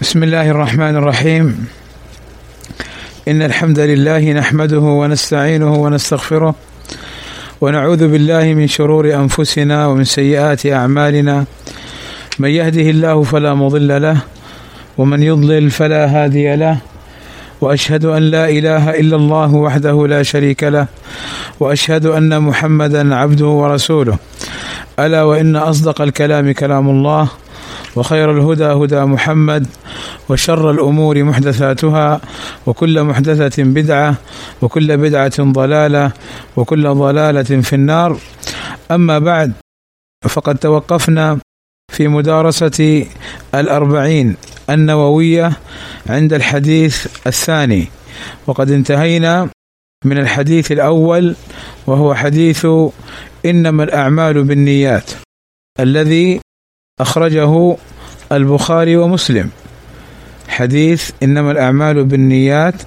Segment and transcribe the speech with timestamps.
[0.00, 1.66] بسم الله الرحمن الرحيم.
[3.28, 6.54] إن الحمد لله نحمده ونستعينه ونستغفره
[7.60, 11.44] ونعوذ بالله من شرور أنفسنا ومن سيئات أعمالنا.
[12.38, 14.16] من يهده الله فلا مضل له
[14.98, 16.76] ومن يضلل فلا هادي له.
[17.60, 20.86] وأشهد أن لا إله إلا الله وحده لا شريك له
[21.60, 24.18] وأشهد أن محمدا عبده ورسوله.
[24.98, 27.28] ألا وإن أصدق الكلام كلام الله
[27.96, 29.66] وخير الهدى هدى محمد
[30.28, 32.20] وشر الأمور محدثاتها
[32.66, 34.14] وكل محدثة بدعة
[34.62, 36.12] وكل بدعة ضلالة
[36.56, 38.18] وكل ضلالة في النار.
[38.90, 39.52] أما بعد
[40.28, 41.38] فقد توقفنا
[41.92, 43.06] في مدارسة
[43.54, 44.36] الأربعين
[44.70, 45.52] النووية
[46.06, 47.88] عند الحديث الثاني
[48.46, 49.48] وقد انتهينا
[50.04, 51.34] من الحديث الأول
[51.86, 52.66] وهو حديث
[53.46, 55.10] إنما الأعمال بالنيات
[55.80, 56.40] الذي
[57.00, 57.76] أخرجه
[58.32, 59.50] البخاري ومسلم.
[60.50, 62.82] حديث إنما الأعمال بالنيات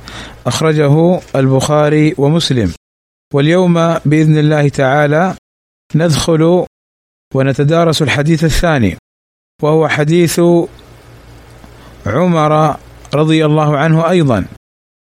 [0.47, 2.73] أخرجه البخاري ومسلم.
[3.33, 3.73] واليوم
[4.05, 5.35] بإذن الله تعالى
[5.95, 6.65] ندخل
[7.35, 8.97] ونتدارس الحديث الثاني
[9.61, 10.39] وهو حديث
[12.05, 12.77] عمر
[13.13, 14.45] رضي الله عنه أيضا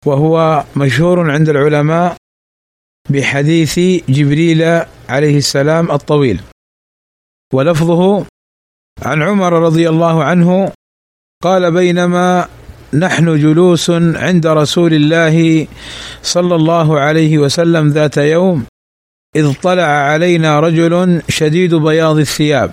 [0.06, 2.16] وهو مشهور عند العلماء
[3.10, 3.78] بحديث
[4.08, 4.62] جبريل
[5.08, 6.40] عليه السلام الطويل.
[7.52, 8.26] ولفظه
[9.02, 10.72] عن عمر رضي الله عنه
[11.42, 12.48] قال بينما
[12.94, 15.66] نحن جلوس عند رسول الله
[16.22, 18.66] صلى الله عليه وسلم ذات يوم
[19.36, 22.72] إذ طلع علينا رجل شديد بياض الثياب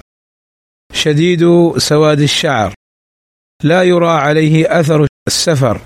[0.94, 1.44] شديد
[1.78, 2.74] سواد الشعر
[3.64, 5.82] لا يرى عليه أثر السفر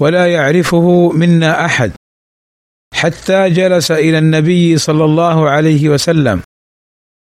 [0.00, 1.92] ولا يعرفه منا أحد
[2.94, 6.42] حتى جلس إلى النبي صلى الله عليه وسلم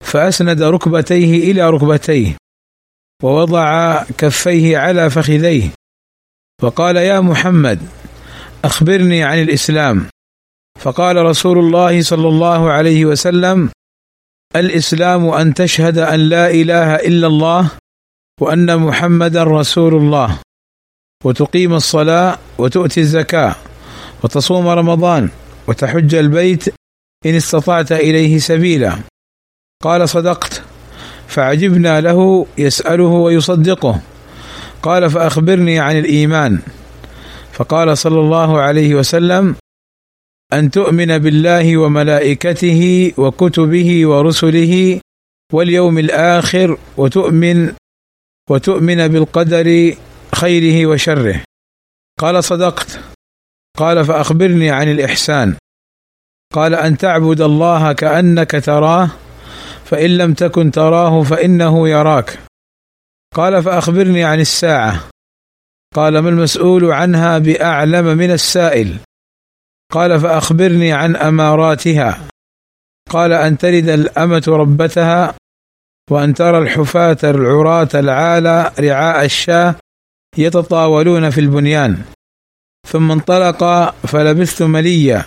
[0.03, 2.40] فأسند ركبتيه إلى ركبتيه.
[3.21, 5.69] ووضع كفيه على فخذيه.
[6.61, 7.79] وقال يا محمد
[8.63, 10.05] أخبرني عن الإسلام.
[10.79, 13.69] فقال رسول الله صلى الله عليه وسلم
[14.55, 17.71] الإسلام أن تشهد أن لا إله إلا الله
[18.41, 20.39] وأن محمدا رسول الله.
[21.25, 23.55] وتقيم الصلاة وتؤتي الزكاة
[24.23, 25.29] وتصوم رمضان
[25.67, 26.67] وتحج البيت
[27.25, 28.99] إن استطعت إليه سبيلا.
[29.83, 30.70] قال صدقت.
[31.31, 34.01] فعجبنا له يسأله ويصدقه.
[34.83, 36.59] قال فأخبرني عن الإيمان.
[37.53, 39.55] فقال صلى الله عليه وسلم
[40.53, 44.99] أن تؤمن بالله وملائكته وكتبه ورسله
[45.53, 47.71] واليوم الآخر وتؤمن
[48.49, 49.95] وتؤمن بالقدر
[50.35, 51.41] خيره وشره.
[52.19, 52.99] قال صدقت.
[53.77, 55.55] قال فأخبرني عن الإحسان.
[56.53, 59.09] قال أن تعبد الله كأنك تراه
[59.91, 62.39] فإن لم تكن تراه فإنه يراك.
[63.35, 65.09] قال فأخبرني عن الساعة.
[65.95, 68.97] قال ما المسؤول عنها بأعلم من السائل؟
[69.91, 72.27] قال فأخبرني عن أماراتها.
[73.09, 75.35] قال أن تلد الأمة ربتها
[76.11, 79.75] وأن ترى الحفاة العراة العالى رعاء الشاة
[80.37, 82.03] يتطاولون في البنيان.
[82.87, 83.63] ثم انطلق
[84.07, 85.25] فلبثت مليا.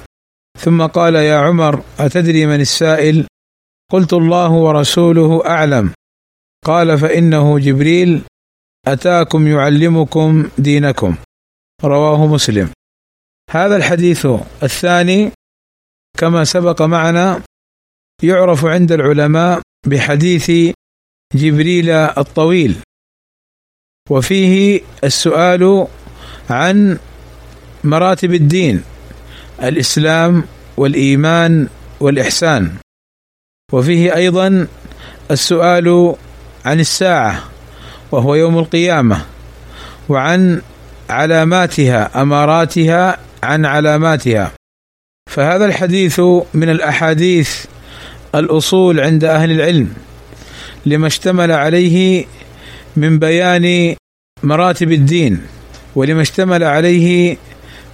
[0.58, 3.26] ثم قال يا عمر أتدري من السائل؟
[3.90, 5.92] قلت الله ورسوله أعلم.
[6.64, 8.22] قال فإنه جبريل
[8.86, 11.16] أتاكم يعلمكم دينكم.
[11.84, 12.70] رواه مسلم.
[13.50, 14.26] هذا الحديث
[14.62, 15.30] الثاني
[16.18, 17.42] كما سبق معنا
[18.22, 20.74] يعرف عند العلماء بحديث
[21.34, 22.76] جبريل الطويل.
[24.10, 25.86] وفيه السؤال
[26.50, 26.98] عن
[27.84, 28.82] مراتب الدين
[29.62, 30.44] الإسلام
[30.76, 31.68] والإيمان
[32.00, 32.83] والإحسان.
[33.74, 34.66] وفيه أيضا
[35.30, 36.14] السؤال
[36.64, 37.42] عن الساعة
[38.12, 39.20] وهو يوم القيامة
[40.08, 40.62] وعن
[41.10, 44.52] علاماتها أماراتها عن علاماتها.
[45.30, 46.20] فهذا الحديث
[46.54, 47.64] من الأحاديث
[48.34, 49.88] الأصول عند أهل العلم
[50.86, 52.24] لما اشتمل عليه
[52.96, 53.96] من بيان
[54.42, 55.40] مراتب الدين
[55.96, 57.36] ولما اشتمل عليه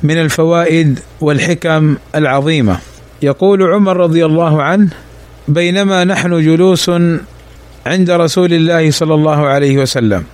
[0.03, 2.79] من الفوائد والحكم العظيمة.
[3.23, 4.91] يقول عمر رضي الله عنه
[5.53, 6.91] بينما نحن جلوس
[7.87, 10.25] عند رسول الله صلى الله عليه وسلم.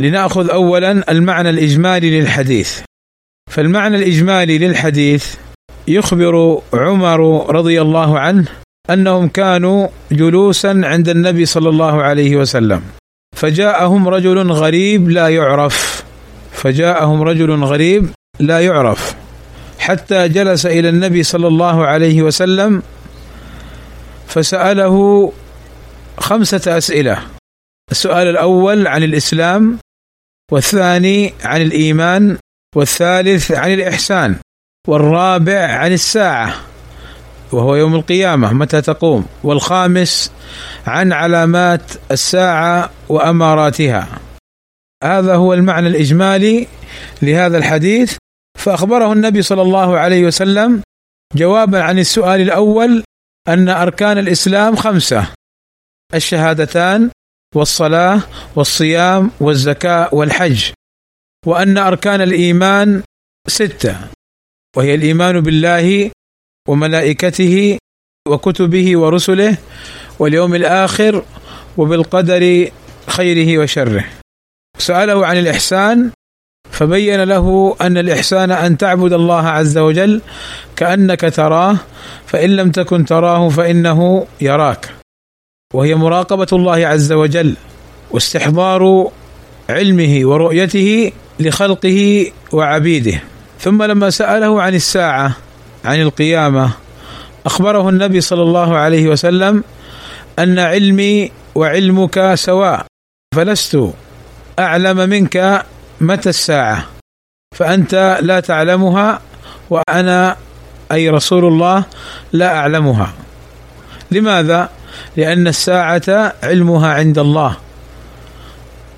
[0.00, 2.80] لنأخذ اولا المعنى الإجمالي للحديث.
[3.50, 5.34] فالمعنى الإجمالي للحديث
[5.88, 8.44] يخبر عمر رضي الله عنه
[8.90, 12.82] أنهم كانوا جلوسا عند النبي صلى الله عليه وسلم.
[13.36, 16.04] فجاءهم رجل غريب لا يعرف.
[16.52, 18.08] فجاءهم رجل غريب
[18.40, 19.14] لا يعرف.
[19.78, 22.82] حتى جلس إلى النبي صلى الله عليه وسلم
[24.26, 25.32] فسأله
[26.18, 27.22] خمسة أسئلة.
[27.90, 29.78] السؤال الأول عن الإسلام
[30.52, 32.38] والثاني عن الإيمان
[32.76, 34.36] والثالث عن الإحسان
[34.88, 36.54] والرابع عن الساعة
[37.52, 40.32] وهو يوم القيامة متى تقوم؟ والخامس
[40.86, 44.08] عن علامات الساعة وأماراتها.
[45.04, 46.66] هذا هو المعنى الإجمالي
[47.22, 48.16] لهذا الحديث.
[48.58, 50.82] فأخبره النبي صلى الله عليه وسلم
[51.34, 53.04] جوابا عن السؤال الأول
[53.48, 55.26] أن أركان الإسلام خمسة
[56.14, 57.10] الشهادتان
[57.54, 58.20] والصلاة
[58.56, 60.72] والصيام والزكاة والحج.
[61.46, 63.02] وأن أركان الإيمان
[63.48, 63.96] ستة
[64.76, 66.10] وهي الإيمان بالله
[66.68, 67.78] وملائكته
[68.28, 69.58] وكتبه ورسله
[70.18, 71.24] واليوم الآخر
[71.76, 72.70] وبالقدر
[73.06, 74.04] خيره وشره.
[74.78, 76.10] سأله عن الإحسان
[76.76, 80.20] فبين له أن الإحسان أن تعبد الله عز وجل
[80.76, 81.76] كأنك تراه
[82.26, 84.88] فإن لم تكن تراه فإنه يراك.
[85.74, 87.54] وهي مراقبة الله عز وجل
[88.10, 89.10] واستحضار
[89.68, 93.22] علمه ورؤيته لخلقه وعبيده.
[93.60, 95.36] ثم لما سأله عن الساعة
[95.84, 96.70] عن القيامة
[97.46, 99.64] أخبره النبي صلى الله عليه وسلم
[100.38, 102.86] أن علمي وعلمك سواء
[103.34, 103.78] فلست
[104.58, 105.64] أعلم منك
[106.00, 106.86] متى الساعة؟
[107.54, 109.20] فأنت لا تعلمها
[109.70, 110.36] وأنا
[110.92, 111.84] أي رسول الله
[112.32, 113.12] لا أعلمها.
[114.10, 114.70] لماذا؟
[115.16, 117.56] لأن الساعة علمها عند الله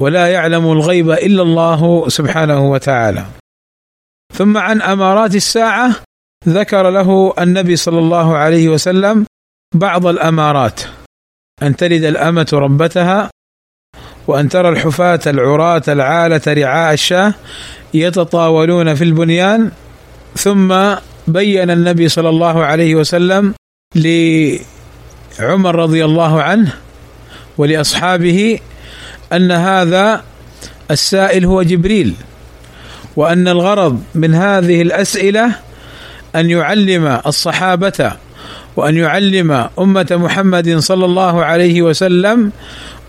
[0.00, 3.24] ولا يعلم الغيب إلا الله سبحانه وتعالى.
[4.34, 5.90] ثم عن أمارات الساعة
[6.48, 9.26] ذكر له النبي صلى الله عليه وسلم
[9.74, 10.80] بعض الأمارات.
[11.62, 13.30] أن تلد الأمة ربتها
[14.28, 17.34] وأن ترى الحفاة العراة العالة رعاء الشاه
[17.94, 19.70] يتطاولون في البنيان
[20.36, 20.74] ثم
[21.28, 23.54] بين النبي صلى الله عليه وسلم
[23.94, 26.72] لعمر رضي الله عنه
[27.58, 28.58] ولأصحابه
[29.32, 30.22] أن هذا
[30.90, 32.14] السائل هو جبريل
[33.16, 35.54] وأن الغرض من هذه الأسئلة
[36.36, 38.12] أن يعلم الصحابة
[38.76, 42.52] وأن يعلم أمة محمد صلى الله عليه وسلم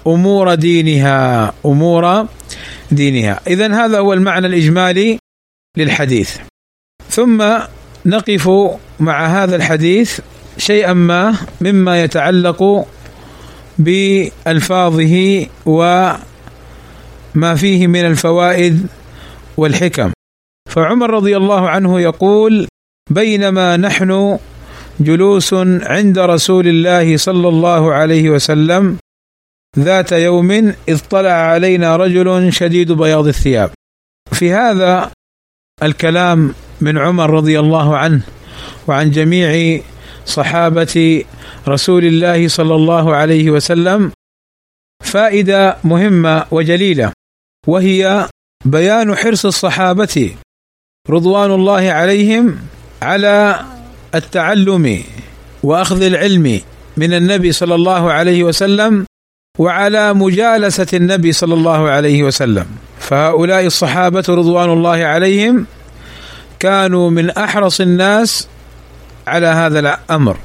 [0.07, 2.27] أمور دينها أمور
[2.91, 3.39] دينها.
[3.47, 5.17] اذا هذا هو المعنى الإجمالي
[5.77, 6.37] للحديث.
[7.09, 7.43] ثم
[8.05, 8.49] نقف
[8.99, 10.19] مع هذا الحديث
[10.57, 12.87] شيئا ما مما يتعلق
[13.77, 16.19] بألفاظه وما
[17.55, 18.87] فيه من الفوائد
[19.57, 20.11] والحكم.
[20.69, 22.67] فعمر رضي الله عنه يقول
[23.09, 24.39] بينما نحن
[24.99, 25.53] جلوس
[25.83, 28.97] عند رسول الله صلى الله عليه وسلم
[29.79, 30.51] ذات يوم
[30.89, 33.71] إذ طلع علينا رجل شديد بياض الثياب.
[34.31, 35.11] في هذا
[35.83, 38.21] الكلام من عمر رضي الله عنه
[38.87, 39.81] وعن جميع
[40.25, 41.23] صحابة
[41.67, 44.11] رسول الله صلى الله عليه وسلم
[45.03, 47.11] فائدة مهمة وجليلة
[47.67, 48.29] وهي
[48.65, 50.35] بيان حرص الصحابة
[51.09, 52.59] رضوان الله عليهم
[53.01, 53.65] على
[54.15, 55.03] التعلم
[55.63, 56.61] وأخذ العلم
[56.97, 59.05] من النبي صلى الله عليه وسلم
[59.59, 62.65] وعلى مجالسة النبي صلى الله عليه وسلم.
[62.99, 65.65] فهؤلاء الصحابة رضوان الله عليهم
[66.59, 68.47] كانوا من أحرص الناس
[69.27, 70.37] على هذا الأمر.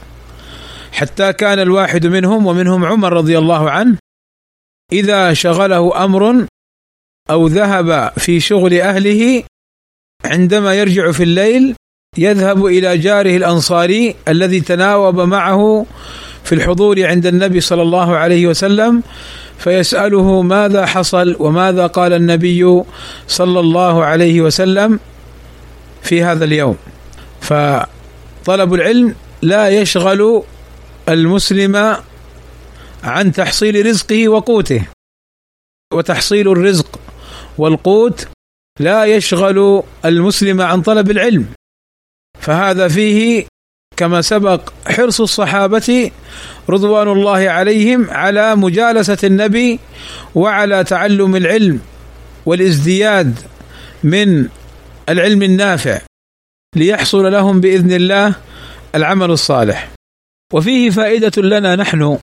[0.93, 3.97] حتى كان الواحد منهم ومنهم عمر رضي الله عنه
[4.93, 6.47] إذا شغله أمر
[7.31, 9.43] أو ذهب في شغل أهله
[10.25, 11.75] عندما يرجع في الليل
[12.19, 15.87] يذهب إلى جاره الأنصاري الذي تناوب معه
[16.45, 19.03] في الحضور عند النبي صلى الله عليه وسلم
[19.59, 22.83] فيسأله ماذا حصل وماذا قال النبي
[23.29, 25.01] صلى الله عليه وسلم
[26.03, 26.77] في هذا اليوم.
[27.41, 30.43] فطلب العلم لا يشغل
[31.09, 31.97] المسلم
[33.05, 34.87] عن تحصيل رزقه وقوته.
[35.93, 37.01] وتحصيل الرزق
[37.59, 38.29] والقوت
[38.81, 41.47] لا يشغل المسلم عن طلب العلم.
[42.41, 43.47] فهذا فيه
[43.97, 46.11] كما سبق حرص الصحابة
[46.69, 49.81] رضوان الله عليهم على مجالسة النبي
[50.35, 51.81] وعلى تعلم العلم
[52.47, 53.39] والازدياد
[54.05, 54.49] من
[55.09, 56.01] العلم النافع
[56.77, 58.35] ليحصل لهم بإذن الله
[58.95, 59.91] العمل الصالح.
[60.53, 62.19] وفيه فائدة لنا نحن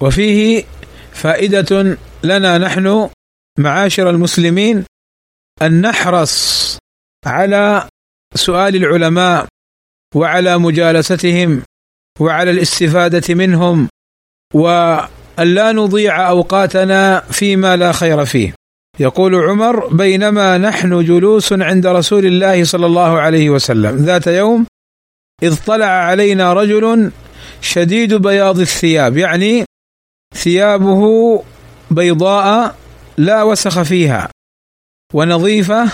[0.00, 0.64] وفيه
[1.12, 3.10] فائدة لنا نحن
[3.58, 4.84] معاشر المسلمين
[5.62, 6.78] أن نحرص
[7.26, 7.88] على
[8.34, 9.46] سؤال العلماء
[10.16, 11.62] وعلى مجالستهم
[12.20, 13.88] وعلى الاستفادة منهم
[14.54, 18.54] وأن لا نضيع أوقاتنا فيما لا خير فيه.
[19.00, 23.96] يقول عمر بينما نحن جلوس عند رسول الله صلى الله عليه وسلم.
[23.96, 24.66] ذات يوم
[25.42, 27.10] إذ طلع علينا رجل
[27.60, 29.64] شديد بياض الثياب يعني
[30.34, 31.02] ثيابه
[31.90, 32.74] بيضاء
[33.18, 34.28] لا وسخ فيها
[35.14, 35.90] ونظيفة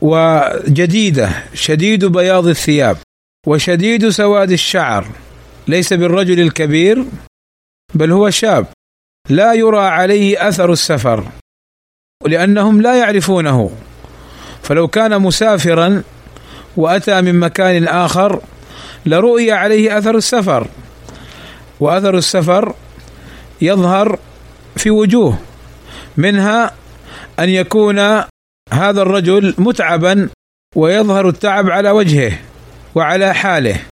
[0.00, 2.96] وجديدة شديد بياض الثياب.
[3.46, 5.06] وشديد سواد الشعر
[5.68, 7.04] ليس بالرجل الكبير
[7.94, 8.66] بل هو شاب
[9.30, 11.24] لا يرى عليه أثر السفر
[12.26, 13.70] لأنهم لا يعرفونه.
[14.62, 16.02] فلو كان مسافرا
[16.76, 18.42] وأتى من مكان آخر
[19.06, 20.68] لرؤي عليه أثر السفر
[21.80, 22.74] وأثر السفر
[23.60, 24.18] يظهر
[24.76, 25.38] في وجوه
[26.16, 26.74] منها
[27.38, 27.98] أن يكون
[28.72, 30.28] هذا الرجل متعبا
[30.76, 32.38] ويظهر التعب على وجهه.
[32.96, 33.86] وعلى حاله.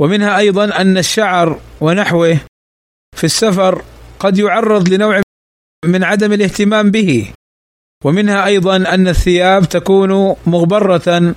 [0.00, 2.40] ومنها أيضا أن الشعر ونحوه
[3.16, 3.84] في السفر
[4.18, 5.22] قد يعرض لنوع
[5.84, 7.32] من عدم الاهتمام به.
[8.04, 11.34] ومنها أيضا أن الثياب تكون مغبرة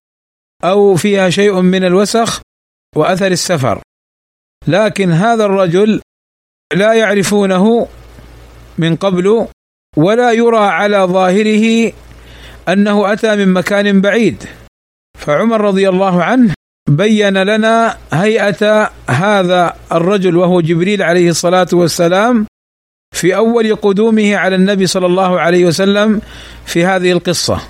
[0.63, 2.41] أو فيها شيء من الوسخ
[2.95, 3.81] وأثر السفر.
[4.67, 6.01] لكن هذا الرجل
[6.73, 7.87] لا يعرفونه
[8.77, 9.47] من قبل
[9.97, 11.93] ولا يرى على ظاهره
[12.67, 14.43] أنه أتى من مكان بعيد.
[15.17, 16.53] فعمر رضي الله عنه
[16.89, 22.45] بين لنا هيئة هذا الرجل وهو جبريل عليه الصلاة والسلام
[23.15, 26.21] في أول قدومه على النبي صلى الله عليه وسلم
[26.65, 27.61] في هذه القصة.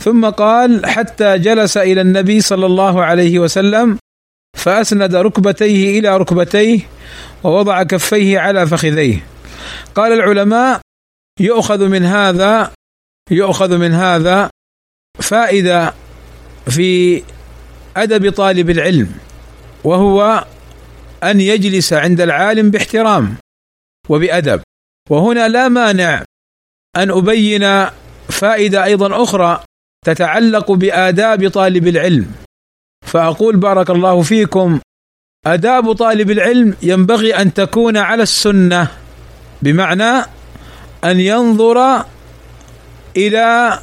[0.00, 3.98] ثم قال حتى جلس إلى النبي صلى الله عليه وسلم
[4.56, 6.80] فأسند ركبتيه إلى ركبتيه
[7.44, 9.26] ووضع كفيه على فخذيه.
[9.94, 10.80] قال العلماء
[11.40, 12.72] يؤخذ من هذا
[13.30, 14.50] يؤخذ من هذا
[15.20, 15.94] فائدة
[16.66, 17.22] في
[17.96, 19.12] أدب طالب العلم
[19.84, 20.44] وهو
[21.24, 23.36] أن يجلس عند العالم باحترام
[24.08, 24.60] وبأدب.
[25.10, 26.24] وهنا لا مانع
[26.96, 27.86] أن أبين
[28.28, 29.64] فائدة أيضا أخرى
[30.06, 32.26] تتعلق بآداب طالب العلم.
[33.06, 34.80] فأقول بارك الله فيكم
[35.46, 38.88] آداب طالب العلم ينبغي أن تكون على السنة
[39.62, 40.24] بمعنى
[41.04, 42.04] أن ينظر
[43.16, 43.78] إلى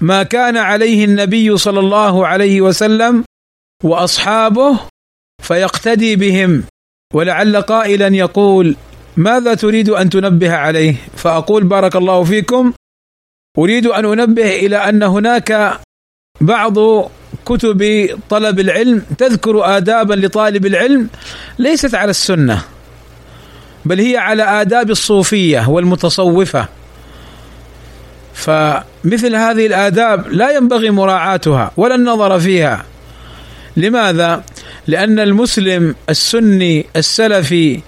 [0.00, 3.24] ما كان عليه النبي صلى الله عليه وسلم
[3.84, 4.78] وأصحابه
[5.42, 6.62] فيقتدي بهم.
[7.14, 8.76] ولعل قائلا يقول
[9.16, 12.72] ماذا تريد أن تنبه عليه؟ فأقول بارك الله فيكم.
[13.58, 15.80] أريد أن أنبه إلى أن هناك
[16.40, 16.74] بعض
[17.46, 21.08] كتب طلب العلم تذكر آدابا لطالب العلم
[21.58, 22.64] ليست على السنة
[23.84, 26.68] بل هي على آداب الصوفية والمتصوفة.
[28.34, 32.84] فمثل هذه الآداب لا ينبغي مراعاتها ولا النظر فيها.
[33.76, 34.44] لماذا؟
[34.86, 37.80] لأن المسلم السني السلفي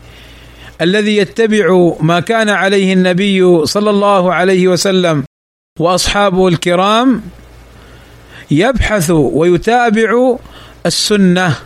[0.80, 5.24] الذي يتبع ما كان عليه النبي صلى الله عليه وسلم
[5.80, 7.22] وأصحابه الكرام
[8.50, 10.36] يبحث ويتابع
[10.86, 11.56] السنة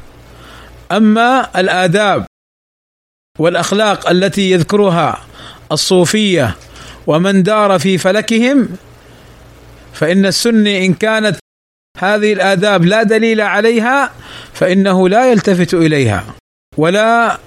[0.93, 2.27] أما الآداب
[3.39, 5.25] والأخلاق التي يذكرها
[5.73, 6.57] الصوفية
[7.07, 8.69] ومن دار في فلكهم
[9.93, 11.37] فإن السني إن كانت
[11.97, 14.11] هذه الآداب لا دليل عليها
[14.55, 16.25] فإنه لا يلتفت إليها
[16.77, 17.39] ولا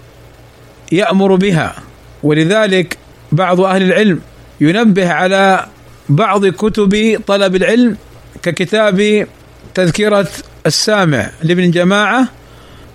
[0.91, 1.75] يأمر بها.
[2.23, 2.97] ولذلك
[3.31, 4.21] بعض أهل العلم
[4.61, 5.65] ينبه على
[6.09, 7.97] بعض كتب طلب العلم
[8.43, 9.27] ككتاب
[9.73, 10.27] تذكرة
[10.65, 12.27] السامع لابن جماعة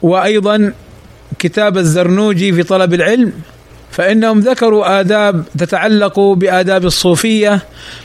[0.03, 0.73] وأيضا
[1.39, 3.33] كتاب الزرنوجي في طلب العلم
[3.91, 7.61] فإنهم ذكروا آداب تتعلق بآداب الصوفية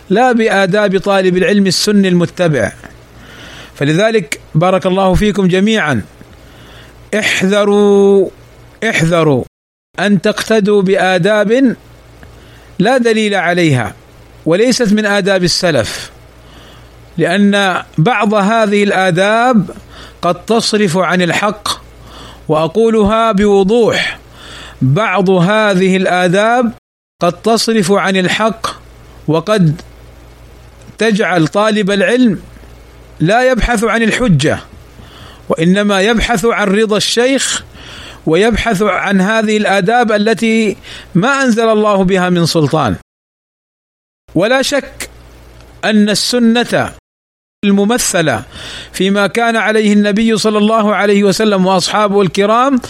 [0.10, 2.72] لا بآداب طالب العلم السني المتبع.
[3.80, 6.02] فلذلك بارك الله فيكم جميعا.
[7.20, 8.30] احذروا
[8.90, 9.44] احذروا
[10.00, 11.76] أن تقتدوا بآداب
[12.80, 13.96] لا دليل عليها
[14.46, 16.12] وليست من آداب السلف
[17.18, 19.70] لأن بعض هذه الآداب
[20.22, 21.68] قد تصرف عن الحق
[22.48, 24.20] وأقولها بوضوح.
[24.82, 26.74] بعض هذه الآداب
[27.22, 28.68] قد تصرف عن الحق
[29.28, 29.82] وقد
[30.98, 32.40] تجعل طالب العلم
[33.20, 34.60] لا يبحث عن الحجة
[35.50, 37.64] وإنما يبحث عن رضا الشيخ
[38.26, 40.78] ويبحث عن هذه الآداب التي
[41.16, 42.96] ما أنزل الله بها من سلطان.
[44.36, 45.10] ولا شك
[45.86, 46.94] أن السنة
[47.66, 48.44] الممثلة
[48.94, 52.82] فيما كان عليه النبي صلى الله عليه وسلم وأصحابه الكرام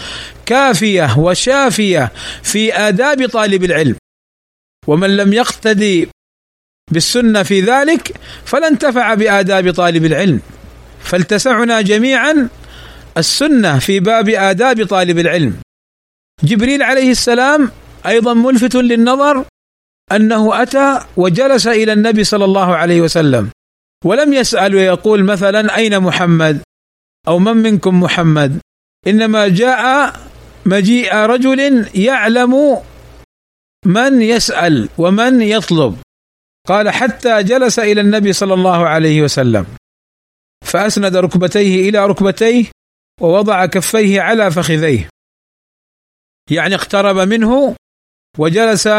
[0.45, 2.11] كافية وشافية
[2.43, 3.95] في آداب طالب العلم.
[4.87, 6.09] ومن لم يقتدي
[6.91, 8.11] بالسنة في ذلك
[8.45, 10.41] فلا انتفع بآداب طالب العلم.
[10.99, 12.49] فلتسعنا جميعا
[13.17, 15.53] السنة في باب آداب طالب العلم.
[16.43, 17.71] جبريل عليه السلام
[18.05, 19.45] أيضا ملفت للنظر
[20.11, 23.49] أنه أتى وجلس إلى النبي صلى الله عليه وسلم
[24.05, 26.61] ولم يسأل ويقول مثلا أين محمد؟
[27.27, 28.59] أو من منكم محمد؟
[29.07, 30.13] إنما جاء
[30.65, 32.77] مجيء رجل يعلم
[33.85, 35.97] من يسأل ومن يطلب.
[36.67, 39.65] قال حتى جلس إلى النبي صلى الله عليه وسلم
[40.65, 42.65] فأسند ركبتيه إلى ركبتيه
[43.21, 45.09] ووضع كفيه على فخذيه.
[46.51, 47.75] يعني اقترب منه
[48.37, 48.89] وجلس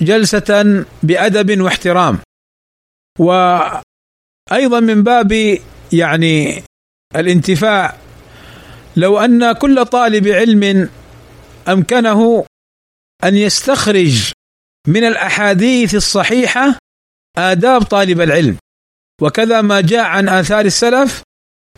[0.00, 2.18] جلسة بأدب واحترام.
[3.18, 5.58] وأيضا من باب
[5.92, 6.62] يعني
[7.16, 7.96] الانتفاع
[8.96, 10.90] لو أن كل طالب علم
[11.68, 12.46] أمكنه
[13.24, 14.32] أن يستخرج
[14.88, 16.78] من الأحاديث الصحيحة
[17.38, 18.56] آداب طالب العلم.
[19.22, 21.22] وكذا ما جاء عن آثار السلف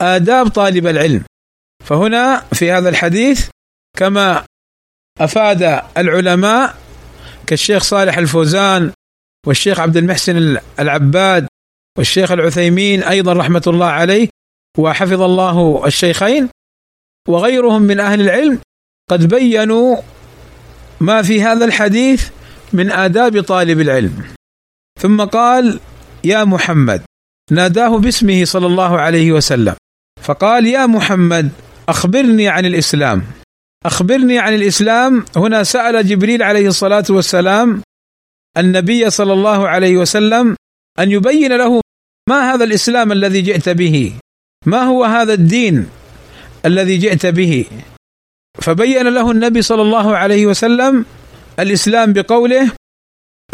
[0.00, 1.24] آداب طالب العلم.
[1.84, 3.48] فهنا في هذا الحديث
[3.96, 4.44] كما
[5.20, 6.76] أفاد العلماء
[7.46, 8.92] كالشيخ صالح الفوزان
[9.46, 11.46] والشيخ عبد المحسن العباد
[11.98, 14.28] والشيخ العثيمين أيضا رحمة الله عليه
[14.78, 16.48] وحفظ الله الشيخين
[17.28, 18.58] وغيرهم من أهل العلم
[19.10, 19.96] قد بينوا
[21.00, 22.30] ما في هذا الحديث
[22.72, 24.37] من آداب طالب العلم.
[24.98, 25.80] ثم قال
[26.24, 27.02] يا محمد.
[27.50, 29.74] ناداه باسمه صلى الله عليه وسلم.
[30.22, 31.50] فقال يا محمد
[31.88, 33.22] أخبرني عن الإسلام.
[33.86, 35.24] أخبرني عن الإسلام.
[35.36, 37.82] هنا سأل جبريل عليه الصلاة والسلام
[38.56, 40.56] النبي صلى الله عليه وسلم
[40.98, 41.80] أن يبين له
[42.28, 44.12] ما هذا الإسلام الذي جئت به.
[44.66, 45.86] ما هو هذا الدين
[46.66, 47.64] الذي جئت به؟
[48.60, 51.04] فبين له النبي صلى الله عليه وسلم
[51.58, 52.72] الإسلام بقوله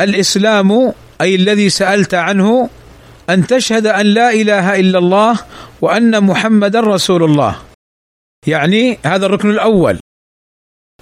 [0.01, 2.71] الإسلام أي الذي سألت عنه
[3.31, 5.41] أن تشهد أن لا إله إلا الله
[5.81, 7.63] وأن محمدا رسول الله.
[8.47, 9.99] يعني هذا الركن الأول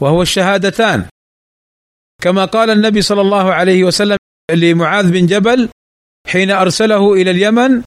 [0.01, 1.05] وهو الشهادتان.
[2.23, 4.17] كما قال النبي صلى الله عليه وسلم
[4.51, 5.69] لمعاذ بن جبل
[6.29, 7.83] حين أرسله إلى اليمن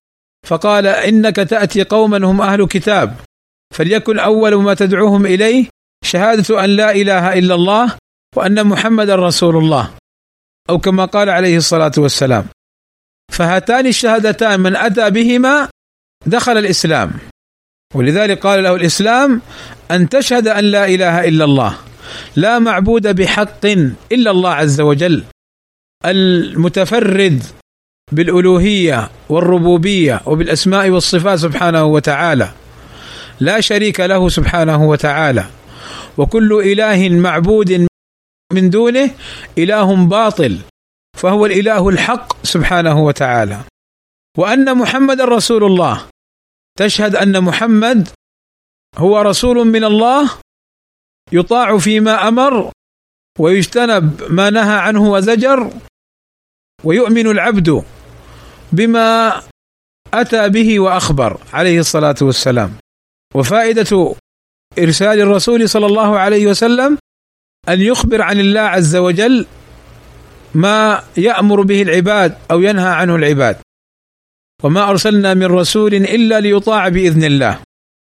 [0.48, 3.16] فقال إنك تأتي قوما هم أهل كتاب
[3.74, 5.66] فليكن أول ما تدعوهم إليه
[6.04, 7.96] شهادة أن لا إله إلا الله
[8.36, 9.90] وأن محمدا رسول الله.
[10.70, 12.46] أو كما قال عليه الصلاة والسلام.
[13.32, 15.70] فهاتان الشهادتان من اتى بهما
[16.26, 17.12] دخل الإسلام.
[17.94, 19.42] ولذلك قال له الإسلام
[19.92, 21.78] أن تشهد أن لا إله إلا الله
[22.36, 23.66] لا معبود بحق
[24.12, 25.24] إلا الله عز وجل.
[26.06, 27.44] المتفرد
[28.12, 32.50] بالألوهية والربوبية وبالأسماء والصفات سبحانه وتعالى
[33.40, 35.46] لا شريك له سبحانه وتعالى.
[36.18, 37.88] وكل إله معبود
[38.56, 39.12] من دونه
[39.58, 40.60] إله باطل
[41.20, 43.60] فهو الإله الحق سبحانه وتعالى.
[44.38, 46.08] وأن محمد رسول الله
[46.80, 48.10] تشهد أن محمد
[48.98, 50.32] هو رسول من الله
[51.32, 52.72] يطاع فيما أمر
[53.40, 55.72] ويجتنب ما نهى عنه وزجر
[56.84, 57.84] ويؤمن العبد
[58.72, 59.42] بما
[60.14, 62.72] أتى به وأخبر عليه الصلاة والسلام.
[63.36, 64.16] وفائدة
[64.80, 66.98] إرسال الرسول صلى الله عليه وسلم
[67.70, 69.46] أن يخبر عن الله عز وجل
[70.54, 73.58] ما يأمر به العباد أو ينهى عنه العباد.
[74.64, 77.60] وما أرسلنا من رسول إلا ليطاع بإذن الله.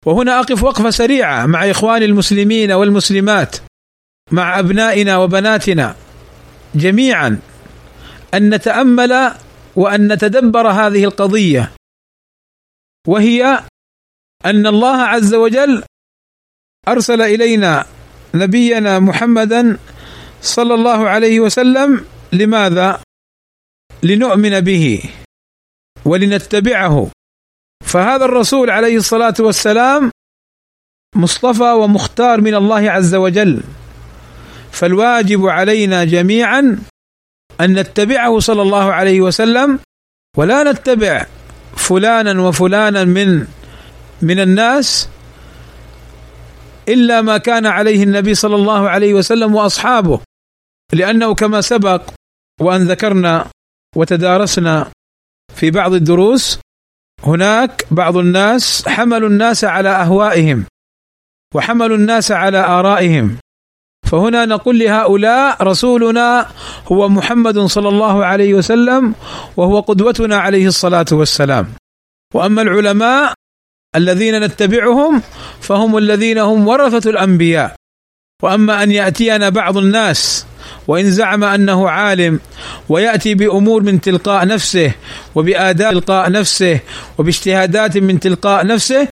[0.07, 3.57] وهنا أقف وقفة سريعة مع إخواني المسلمين والمسلمات
[4.33, 5.97] مع أبنائنا وبناتنا
[6.75, 7.41] جميعا
[8.35, 9.33] أن نتأمل
[9.77, 11.73] وأن نتدبر هذه القضية.
[13.07, 13.61] وهي
[14.45, 15.85] أن الله عز وجل
[16.89, 17.87] أرسل إلينا
[18.39, 19.79] نبينا محمدا
[20.43, 23.01] صلى الله عليه وسلم لماذا؟
[24.03, 25.03] لنؤمن به
[26.05, 27.11] ولنتبعه
[27.85, 30.11] فهذا الرسول عليه الصلاة والسلام
[31.17, 33.63] مصطفى ومختار من الله عز وجل
[34.73, 36.79] فالواجب علينا جميعا
[37.61, 39.79] أن نتبعه صلى الله عليه وسلم
[40.37, 41.27] ولا نتبع
[41.77, 43.47] فلانا وفلانا من
[44.23, 45.09] من الناس
[46.89, 50.21] إلا ما كان عليه النبي صلى الله عليه وسلم وأصحابه.
[50.93, 52.03] لأنه كما سبق
[52.61, 53.47] وأن ذكرنا
[53.97, 54.91] وتدارسنا
[55.55, 56.59] في بعض الدروس
[57.25, 60.65] هناك بعض الناس حملوا الناس على أهوائهم
[61.55, 63.39] وحملوا الناس على آرائهم.
[64.07, 66.51] فهنا نقول لهؤلاء رسولنا
[66.93, 69.15] هو محمد صلى الله عليه وسلم
[69.57, 71.75] وهو قدوتنا عليه الصلاة والسلام.
[72.35, 73.35] وأما العلماء
[73.97, 75.23] الذين نتبعهم
[75.61, 77.75] فهم الذين هم ورثة الأنبياء.
[78.43, 80.47] وأما أن يأتينا بعض الناس
[80.89, 82.41] وإن زعم أنه عالم
[82.89, 84.93] ويأتي بأمور من تلقاء نفسه
[85.35, 86.81] وبآداب تلقاء نفسه
[87.19, 89.09] وباجتهادات من تلقاء نفسه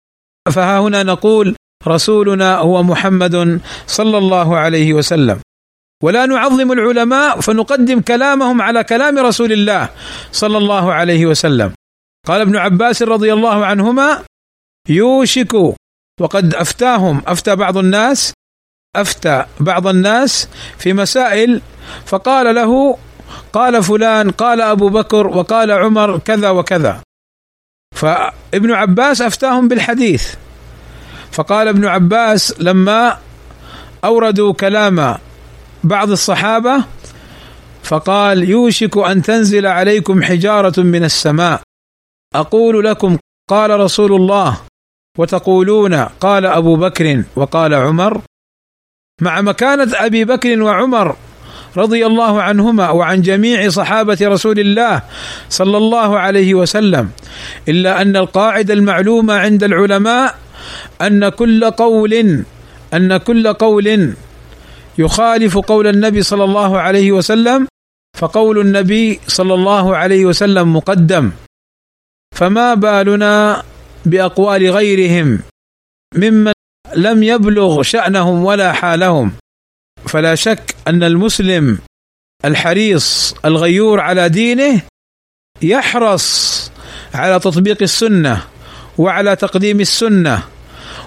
[0.52, 1.56] فها هنا نقول
[1.88, 5.40] رسولنا هو محمد صلى الله عليه وسلم.
[6.04, 9.90] ولا نعظم العلماء فنقدم كلامهم على كلام رسول الله
[10.32, 11.72] صلى الله عليه وسلم.
[12.28, 14.24] قال ابن عباس رضي الله عنهما
[14.90, 15.54] يوشك
[16.22, 17.22] وقد أفتاهم.
[17.28, 18.34] أفتى بعض الناس.
[18.96, 21.62] أفتى بعض الناس في مسائل.
[22.06, 22.98] فقال له
[23.54, 27.02] قال فلان قال أبو بكر وقال عمر كذا وكذا.
[27.96, 30.36] فابن عباس أفتاهم بالحديث.
[31.32, 33.18] فقال ابن عباس لما
[34.04, 35.18] أوردوا كلام
[35.84, 36.84] بعض الصحابة
[37.84, 41.62] فقال يوشك أن تنزل عليكم حجارة من السماء.
[42.36, 43.18] أقول لكم
[43.50, 44.62] قال رسول الله
[45.18, 48.22] وتقولون قال أبو بكر وقال عمر
[49.22, 51.16] مع مكانة أبي بكر وعمر
[51.78, 55.02] رضي الله عنهما وعن جميع صحابة رسول الله
[55.50, 57.10] صلى الله عليه وسلم
[57.68, 60.36] إلا أن القاعدة المعلومة عند العلماء
[61.02, 62.44] أن كل قول
[62.94, 64.14] أن كل قول
[64.98, 67.68] يخالف قول النبي صلى الله عليه وسلم
[68.18, 71.32] فقول النبي صلى الله عليه وسلم مقدم.
[72.36, 73.64] فما بالنا
[74.06, 75.40] بأقوال غيرهم
[76.16, 76.52] ممن
[76.96, 79.32] لم يبلغ شأنهم ولا حالهم.
[80.08, 81.78] فلا شك أن المسلم
[82.46, 84.82] الحريص الغيور على دينه
[85.62, 86.72] يحرص
[87.14, 88.44] على تطبيق السنة
[88.98, 90.44] وعلى تقديم السنة.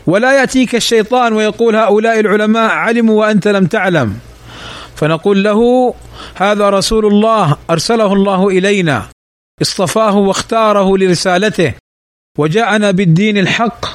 [0.07, 4.19] ولا يأتيك الشيطان ويقول هؤلاء العلماء علموا وأنت لم تعلم.
[4.97, 5.95] فنقول له
[6.35, 9.09] هذا رسول الله أرسله الله إلينا.
[9.63, 11.75] اصطفاه واختاره لرسالته.
[12.39, 13.87] وجاءنا بالدين الحق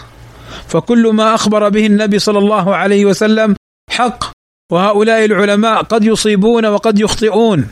[0.67, 3.55] فكل ما أخبر به النبي صلى الله عليه وسلم
[3.89, 4.31] حق
[4.71, 7.67] وهؤلاء العلماء قد يصيبون وقد يخطئون.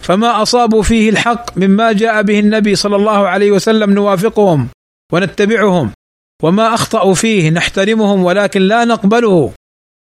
[0.00, 4.68] فما أصابوا فيه الحق مما جاء به النبي صلى الله عليه وسلم نوافقهم
[5.12, 5.90] ونتبعهم
[6.42, 9.52] وما أخطأوا فيه نحترمهم ولكن لا نقبله.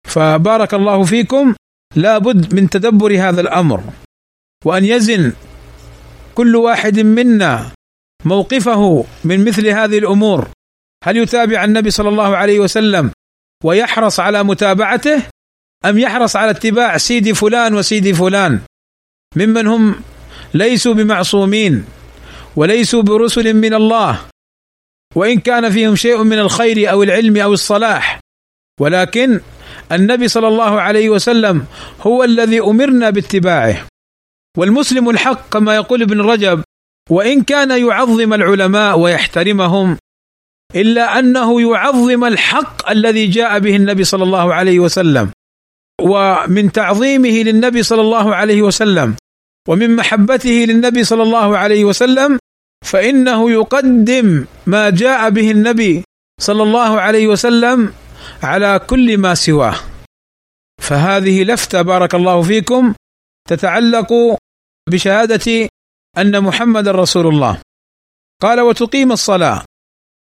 [0.08, 1.54] فبارك الله فيكم
[1.96, 3.84] لا بد من تدبر هذا الأمر
[4.66, 5.34] وأن يزن
[6.36, 7.72] كل واحد منا
[8.26, 10.50] موقفه من مثل هذه الأمور.
[11.04, 13.12] هل يتابع النبي صلى الله عليه وسلم
[13.64, 15.24] ويحرص على متابعته
[15.86, 18.60] أم يحرص على اتباع سيدي فلان وسيدي فلان؟
[19.36, 19.96] ممن هم
[20.54, 21.86] ليسوا بمعصومين
[22.56, 24.20] وليسوا برسل من الله.
[25.16, 28.20] وإن كان فيهم شيء من الخير أو العلم أو الصلاح.
[28.80, 29.42] ولكن
[29.92, 31.66] النبي صلى الله عليه وسلم
[32.02, 33.88] هو الذي أمرنا باتباعه.
[34.58, 36.64] والمسلم الحق كما يقول ابن رجب
[37.12, 39.98] وإن كان يعظم العلماء ويحترمهم
[40.76, 45.32] إلا أنه يعظم الحق الذي جاء به النبي صلى الله عليه وسلم
[46.02, 49.16] ومن تعظيمه للنبي صلى الله عليه وسلم
[49.68, 52.40] ومن محبته للنبي صلى الله عليه وسلم
[52.86, 56.04] فإنه يقدم ما جاء به النبي
[56.42, 57.94] صلى الله عليه وسلم
[58.44, 59.76] على كل ما سواه.
[60.82, 62.94] فهذه لفتة بارك الله فيكم
[63.50, 64.38] تتعلق
[64.90, 65.70] بشهادة
[66.18, 67.62] أن محمد رسول الله.
[68.42, 69.64] قال وتقيم الصلاة.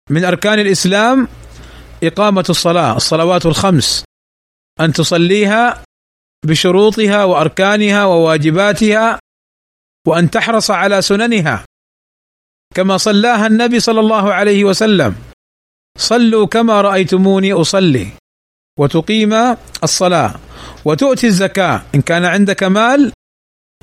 [0.09, 1.27] من أركان الإسلام
[2.03, 4.03] إقامة الصلاة الصلوات الخمس.
[4.79, 5.83] أن تصليها
[6.45, 9.19] بشروطها وأركانها وواجباتها
[10.07, 11.65] وأن تحرص على سننها.
[12.75, 15.15] كما صلاها النبي صلى الله عليه وسلم.
[15.97, 18.07] صلوا كما رأيتموني أصلي.
[18.79, 19.33] وتقيم
[19.83, 20.35] الصلاة.
[20.85, 23.11] وتؤتي الزكاة إن كان عندك مال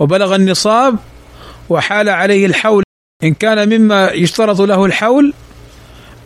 [0.01, 0.99] وبلغ النصاب
[1.69, 2.83] وحال عليه الحول.
[3.23, 5.33] إن كان مما يشترط له الحول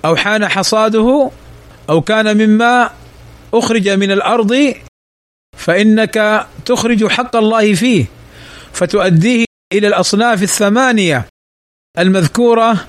[0.04, 1.30] أو حان حصاده
[1.90, 2.90] أو كان مما
[3.54, 4.74] أخرج من الأرض
[5.56, 8.04] فإنك تخرج حق الله فيه
[8.72, 11.26] فتؤديه إلى الأصناف الثمانية
[11.98, 12.86] المذكورة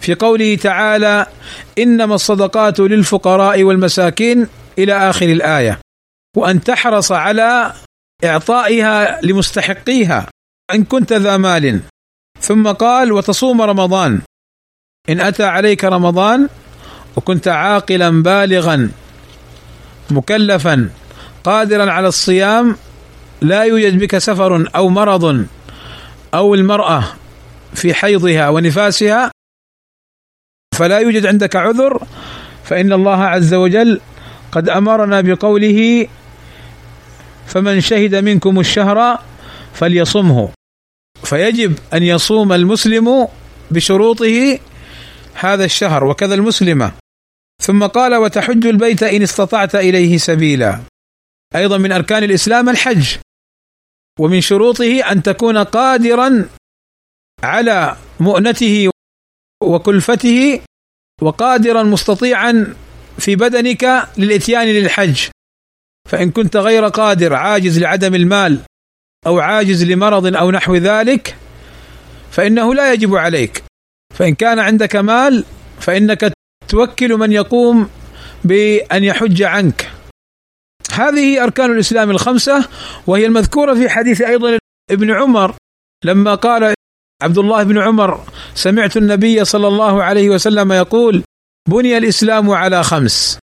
[0.00, 1.26] في قوله تعالى
[1.78, 4.46] إنما الصدقات للفقراء والمساكين
[4.78, 5.78] إلى آخر الآية
[6.36, 7.72] وأن تحرص على
[8.24, 10.26] إعطائها لمستحقيها.
[10.70, 11.80] إن كنت ذا مال.
[12.40, 14.20] ثم قال وتصوم رمضان.
[15.08, 16.48] إن أتى عليك رمضان
[17.16, 18.90] وكنت عاقلا بالغا
[20.10, 20.90] مكلفا
[21.44, 22.76] قادرا على الصيام
[23.40, 25.46] لا يوجد بك سفر أو مرض
[26.34, 27.04] أو المرأة
[27.74, 29.30] في حيضها ونفاسها
[30.74, 32.06] فلا يوجد عندك عذر
[32.64, 34.00] فإن الله عز وجل
[34.52, 36.08] قد أمرنا بقوله
[37.46, 39.18] فمن شهد منكم الشهر
[39.74, 40.52] فليصمه.
[41.24, 43.28] فيجب أن يصوم المسلم
[43.70, 44.58] بشروطه
[45.34, 46.92] هذا الشهر وكذا المسلمة.
[47.62, 50.80] ثم قال وتحج البيت إن استطعت إليه سبيلا.
[51.56, 53.16] أيضا من أركان الإسلام الحج.
[54.20, 56.48] ومن شروطه أن تكون قادرا
[57.42, 58.90] على مؤنته
[59.62, 60.60] وكلفته
[61.22, 62.74] وقادرا مستطيعا
[63.18, 65.28] في بدنك للإتيان للحج.
[66.08, 68.60] فإن كنت غير قادر عاجز لعدم المال
[69.26, 71.36] أو عاجز لمرض أو نحو ذلك
[72.30, 73.62] فإنه لا يجب عليك.
[74.14, 75.44] فإن كان عندك مال
[75.80, 76.32] فإنك
[76.68, 77.90] توكل من يقوم
[78.44, 79.90] بأن يحج عنك.
[80.92, 82.68] هذه أركان الإسلام الخمسة
[83.06, 84.58] وهي المذكورة في حديث أيضا
[84.90, 85.54] ابن عمر
[86.04, 86.74] لما قال
[87.22, 91.22] عبد الله بن عمر سمعت النبي صلى الله عليه وسلم يقول
[91.68, 93.38] بني الإسلام على خمس.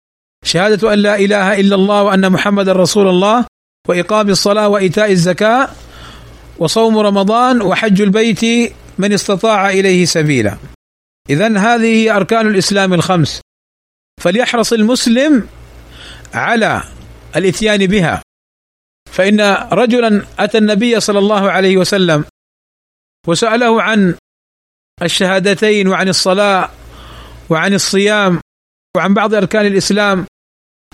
[0.45, 3.45] شهادة أن لا إله إلا الله وأن محمد رسول الله
[3.89, 5.69] وإقام الصلاة وإيتاء الزكاة
[6.59, 10.57] وصوم رمضان وحج البيت من استطاع إليه سبيلا.
[11.31, 13.41] اذا هذه هي أركان الإسلام الخمس.
[14.21, 15.49] فليحرص المسلم
[16.35, 16.83] على
[17.37, 18.23] الإتيان بها.
[19.13, 19.41] فإن
[19.73, 22.25] رجلا أتى النبي صلى الله عليه وسلم
[23.27, 24.15] وسأله عن
[25.03, 26.71] الشهادتين وعن الصلاة
[27.51, 28.41] وعن الصيام
[28.97, 30.27] وعن بعض أركان الإسلام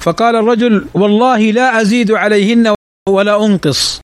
[0.01, 2.75] فقال الرجل والله لا أزيد عليهن
[3.09, 4.01] ولا أنقص.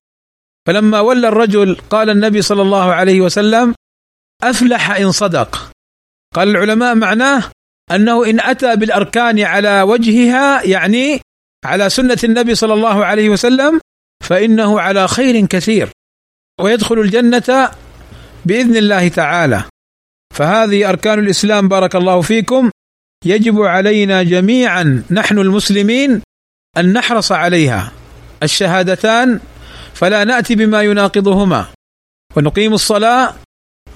[0.67, 3.75] فلما ولى الرجل قال النبي صلى الله عليه وسلم
[4.43, 5.71] أفلح إن صدق.
[6.35, 7.43] قال العلماء معناه
[7.91, 11.21] أنه إن أتى بالأركان على وجهها يعني
[11.65, 13.79] على سنة النبي صلى الله عليه وسلم
[14.23, 15.89] فإنه على خير كثير.
[16.61, 17.71] ويدخل الجنة
[18.45, 19.63] بإذن الله تعالى.
[20.35, 22.71] فهذه أركان الإسلام بارك الله فيكم.
[23.25, 26.21] يجب علينا جميعا نحن المسلمين
[26.77, 27.91] أن نحرص عليها.
[28.43, 29.39] الشهادتان
[29.93, 31.65] فلا نأتي بما يناقضهما.
[32.35, 33.35] ونقيم الصلاة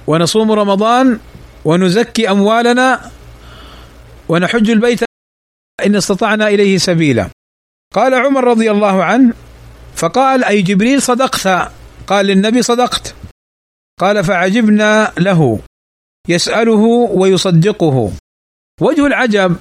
[0.08, 1.20] ونصوم رمضان
[1.66, 3.12] ونزكي أموالنا
[4.30, 5.00] ونحج البيت
[5.86, 7.30] إن استطعنا إليه سبيلا.
[7.94, 9.34] قال عمر رضي الله عنه
[9.96, 11.72] فقال أي جبريل صدقت؟
[12.08, 13.16] قال للنبي صدقت.
[14.00, 15.60] قال فعجبنا له
[16.30, 18.12] يسأله ويصدقه.
[18.82, 19.56] وجه العجب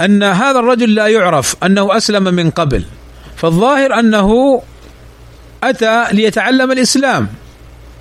[0.00, 2.84] أن هذا الرجل لا يعرف أنه أسلم من قبل.
[3.36, 4.62] فالظاهر أنه
[5.62, 7.28] أتى ليتعلم الإسلام.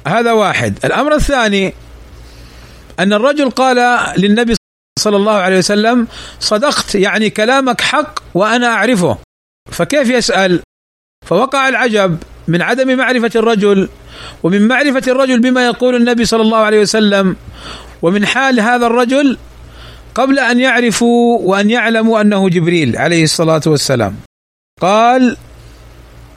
[0.07, 0.79] هذا واحد.
[0.85, 1.73] الأمر الثاني
[2.99, 4.55] أن الرجل قال للنبي
[4.99, 6.07] صلى الله عليه وسلم
[6.39, 9.17] صدقت يعني كلامك حق وأنا أعرفه.
[9.71, 10.59] فكيف يسأل؟
[11.25, 12.17] فوقع العجب
[12.47, 13.89] من عدم معرفة الرجل
[14.43, 17.35] ومن معرفة الرجل بما يقول النبي صلى الله عليه وسلم
[18.01, 19.37] ومن حال هذا الرجل
[20.15, 24.15] قبل أن يعرفوا وأن يعلموا أنه جبريل عليه الصلاة والسلام.
[24.81, 25.37] قال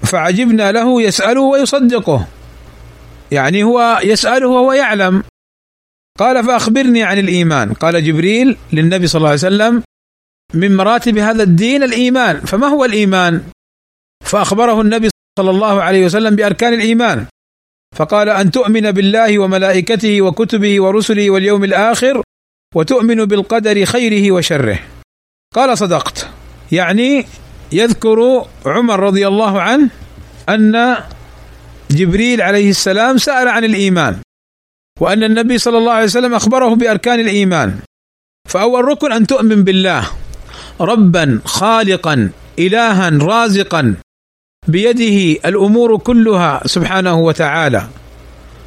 [0.02, 2.26] فعجبنا له يسأله ويصدقه.
[3.32, 5.22] يعني هو يسأله وهو يعلم.
[6.18, 7.72] قال فأخبرني عن الإيمان.
[7.72, 9.82] قال جبريل للنبي صلى الله عليه وسلم
[10.54, 12.40] من مراتب هذا الدين الإيمان.
[12.40, 13.42] فما هو الإيمان؟
[14.24, 17.26] فأخبره النبي صلى الله عليه وسلم بأركان الإيمان.
[17.96, 22.22] فقال أن تؤمن بالله وملائكته وكتبه ورسله واليوم الآخر
[22.74, 24.78] وتؤمن بالقدر خيره وشره.
[25.54, 26.28] قال صدقت.
[26.72, 27.26] يعني
[27.72, 29.88] يذكر عمر رضي الله عنه
[30.48, 30.96] أن
[31.90, 34.16] جبريل عليه السلام سأل عن الإيمان
[35.00, 37.78] وأن النبي صلى الله عليه وسلم أخبره بأركان الإيمان.
[38.48, 40.10] فأول ركن أن تؤمن بالله.
[40.80, 43.94] ربا خالقا الها رازقا.
[44.68, 47.86] بيده الأمور كلها سبحانه وتعالى.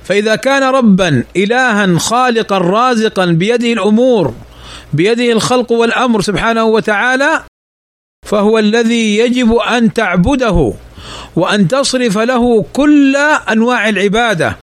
[0.03, 4.33] فإذا كان ربا الها خالقا رازقا بيده الأمور
[4.93, 7.43] بيده الخلق والأمر سبحانه وتعالى
[8.29, 10.73] فهو الذي يجب أن تعبده
[11.35, 13.15] وأن تصرف له كل
[13.51, 14.57] أنواع العبادة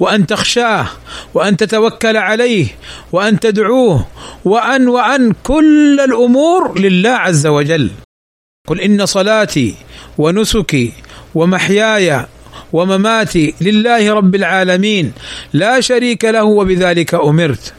[0.00, 0.86] وأن تخشاه
[1.34, 2.66] وأن تتوكل عليه
[3.12, 4.06] وأن تدعوه
[4.44, 7.90] وأن وأن كل الأمور لله عز وجل.
[8.68, 9.74] قل إن صلاتي
[10.18, 10.92] ونسكي
[11.34, 12.26] ومحياي
[12.72, 15.12] ومماتي لله رب العالمين
[15.52, 17.74] لا شريك له وبذلك أمرت.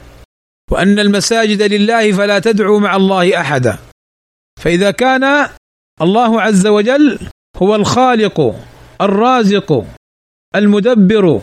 [0.72, 3.78] وأن المساجد لله فلا تدعوا مع الله أحدا.
[4.60, 5.50] فإذا كان
[6.02, 7.20] الله عز وجل
[7.58, 8.56] هو الخالق
[9.02, 9.86] الرازق
[10.56, 11.42] المدبر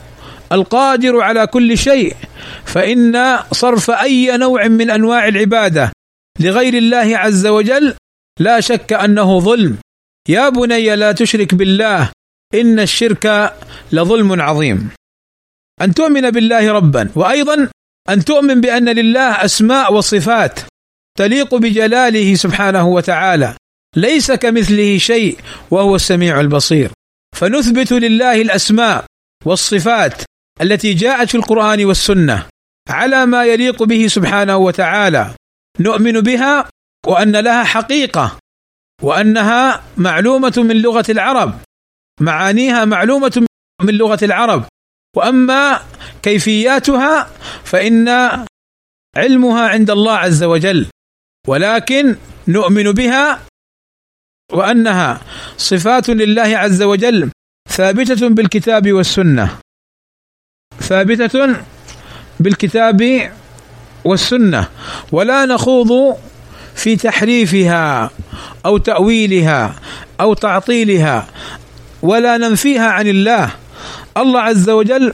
[0.53, 2.17] القادر على كل شيء
[2.65, 5.93] فإن صرف أي نوع من أنواع العبادة
[6.41, 7.95] لغير الله عز وجل
[8.41, 9.77] لا شك أنه ظلم.
[10.29, 12.11] يا بني لا تشرك بالله
[12.55, 13.55] إن الشرك
[13.93, 14.91] لظلم عظيم.
[15.83, 17.69] أن تؤمن بالله ربا وأيضا
[18.09, 20.61] أن تؤمن بأن لله أسماء وصفات.
[21.17, 23.57] تليق بجلاله سبحانه وتعالى
[23.97, 25.39] ليس كمثله شيء
[25.71, 26.91] وهو السميع البصير.
[27.37, 29.05] فنثبت لله الأسماء
[29.45, 30.23] والصفات
[30.63, 32.47] التي جاءت في القرآن والسنة
[32.89, 35.35] على ما يليق به سبحانه وتعالى.
[35.81, 36.69] نؤمن بها
[37.07, 38.39] وأن لها حقيقة
[39.03, 41.61] وأنها معلومة من لغة العرب.
[42.21, 43.47] معانيها معلومة
[43.83, 44.65] من لغة العرب.
[45.17, 45.83] وأما
[46.23, 47.31] كيفياتها
[47.65, 48.09] فإن
[49.17, 50.87] علمها عند الله عز وجل.
[51.47, 52.17] ولكن
[52.49, 53.41] نؤمن بها
[54.53, 55.21] وأنها
[55.57, 57.31] صفات لله عز وجل
[57.69, 59.59] ثابتة بالكتاب والسنة.
[60.81, 61.57] ثابتة
[62.41, 63.33] بالكتاب
[64.05, 64.69] والسنة.
[65.13, 66.19] ولا نخوض
[66.75, 68.11] في تحريفها
[68.67, 69.81] أو تأويلها
[70.21, 71.27] أو تعطيلها
[72.03, 73.55] ولا ننفيها عن الله.
[74.17, 75.13] الله عز وجل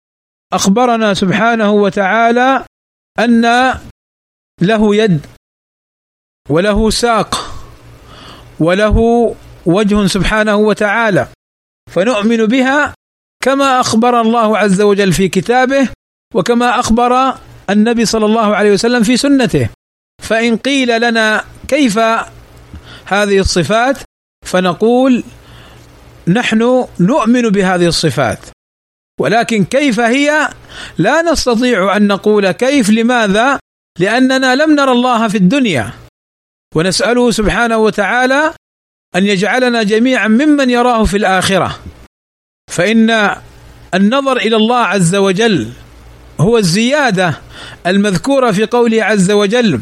[0.53, 2.65] أخبرنا سبحانه وتعالى
[3.19, 3.43] أن
[4.61, 5.27] له يد
[6.51, 7.55] وله ساق
[8.61, 8.97] وله
[9.67, 11.29] وجه سبحانه وتعالى
[11.91, 12.95] فنؤمن بها
[13.45, 15.89] كما أخبر الله عز وجل في كتابه
[16.35, 17.35] وكما أخبر
[17.71, 19.69] النبي صلى الله عليه وسلم في سنته.
[20.23, 21.99] فإن قيل لنا كيف
[23.05, 23.99] هذه الصفات
[24.47, 25.25] فنقول
[26.29, 28.39] نحن نؤمن بهذه الصفات.
[29.21, 30.49] ولكن كيف هي؟
[30.99, 33.59] لا نستطيع أن نقول كيف لماذا؟
[33.99, 35.93] لأننا لم نرى الله في الدنيا.
[36.75, 38.55] ونسأله سبحانه وتعالى
[39.17, 41.81] أن يجعلنا جميعا ممن يراه في الآخرة.
[42.71, 43.37] فإن
[43.95, 45.73] النظر إلى الله عز وجل
[46.41, 47.41] هو الزيادة
[47.87, 49.81] المذكورة في قوله عز وجل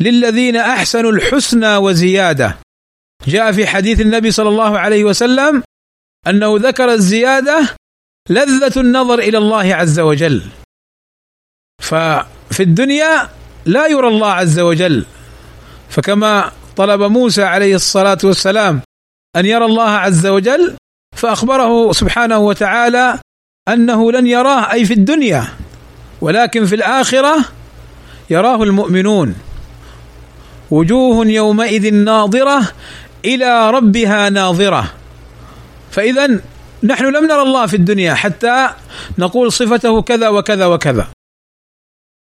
[0.00, 2.58] للذين أحسنوا الحسنى وزيادة.
[3.26, 5.62] جاء في حديث النبي صلى الله عليه وسلم
[6.26, 7.76] أنه ذكر الزيادة
[8.30, 10.42] لذة النظر إلى الله عز وجل.
[11.82, 13.28] ففي الدنيا
[13.66, 15.06] لا يرى الله عز وجل
[15.90, 18.80] فكما طلب موسى عليه الصلاة والسلام
[19.36, 20.76] أن يرى الله عز وجل
[21.16, 23.18] فأخبره سبحانه وتعالى
[23.68, 25.44] أنه لن يراه أي في الدنيا
[26.20, 27.44] ولكن في الآخرة
[28.30, 29.34] يراه المؤمنون.
[30.70, 32.72] وجوه يومئذ ناظرة
[33.24, 34.94] إلى ربها ناظرة.
[35.90, 36.40] فإذا
[36.82, 38.70] نحن لم نرى الله في الدنيا حتى
[39.18, 41.08] نقول صفته كذا وكذا وكذا.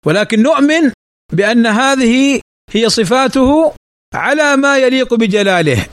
[0.06, 0.92] ولكن نؤمن
[1.32, 2.40] بأن هذه
[2.74, 3.74] هي صفاته
[4.14, 5.86] على ما يليق بجلاله.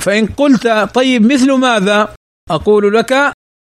[0.00, 2.14] فإن قلت طيب مثل ماذا؟
[2.50, 3.12] أقول لك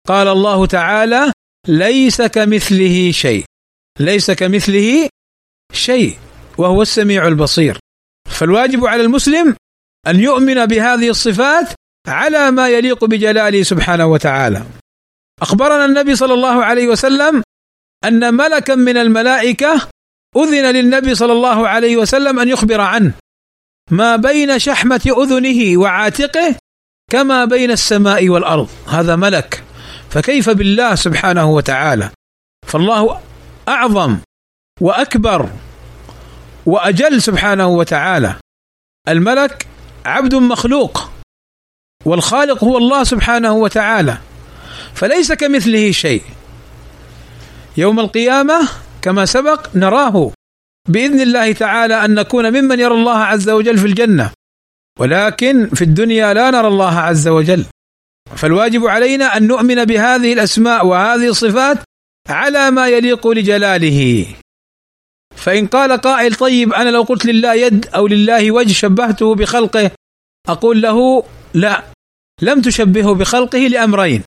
[0.09, 1.33] قال الله تعالى
[1.69, 3.45] ليس كمثله شيء.
[4.01, 5.09] ليس كمثله
[5.73, 6.19] شيء
[6.59, 7.79] وهو السميع البصير.
[8.31, 9.57] فالواجب على المسلم
[10.07, 11.69] أن يؤمن بهذه الصفات
[12.09, 14.67] على ما يليق بجلاله سبحانه وتعالى.
[15.43, 17.43] أخبرنا النبي صلى الله عليه وسلم
[18.05, 19.89] أن ملكا من الملائكة
[20.37, 23.13] أذن للنبي صلى الله عليه وسلم أن يخبر عنه.
[23.91, 26.57] ما بين شحمة أذنه وعاتقه
[27.11, 28.69] كما بين السماء والأرض.
[28.89, 29.63] هذا ملك.
[30.11, 32.11] فكيف بالله سبحانه وتعالى؟
[32.67, 33.21] فالله
[33.69, 34.17] أعظم
[34.81, 35.51] وأكبر
[36.67, 38.35] وأجل سبحانه وتعالى.
[39.09, 39.67] الملك
[40.07, 41.11] عبد مخلوق
[42.05, 44.19] والخالق هو الله سبحانه وتعالى.
[44.95, 46.23] فليس كمثله شيء.
[47.77, 48.69] يوم القيامة
[49.05, 50.33] كما سبق نراه.
[50.89, 54.31] بإذن الله تعالى أن نكون ممن يرى الله عز وجل في الجنة.
[55.01, 57.65] ولكن في الدنيا لا نرى الله عز وجل.
[58.37, 61.79] فالواجب علينا أن نؤمن بهذه الأسماء وهذه الصفات
[62.29, 64.27] على ما يليق لجلاله.
[65.37, 69.91] فإن قال قائل طيب أنا لو قلت لله يد أو لله وجه شبهته بخلقه
[70.49, 71.83] أقول له لا
[72.43, 74.23] لم تشبهه بخلقه لأمرين.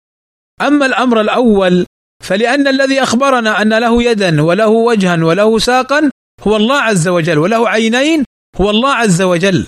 [0.61, 1.85] أما الأمر الأول
[2.23, 7.69] فلأن الذي أخبرنا أن له يدا وله وجها وله ساقا هو الله عز وجل وله
[7.69, 8.23] عينين
[8.61, 9.67] هو الله عز وجل.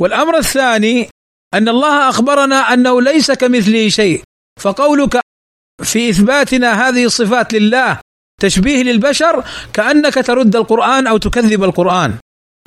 [0.00, 1.08] والأمر الثاني
[1.54, 4.22] أن الله أخبرنا أنه ليس كمثله شيء
[4.60, 5.20] فقولك
[5.82, 8.00] في إثباتنا هذه الصفات لله
[8.40, 12.14] تشبيه للبشر كأنك ترد القرآن أو تكذب القرآن.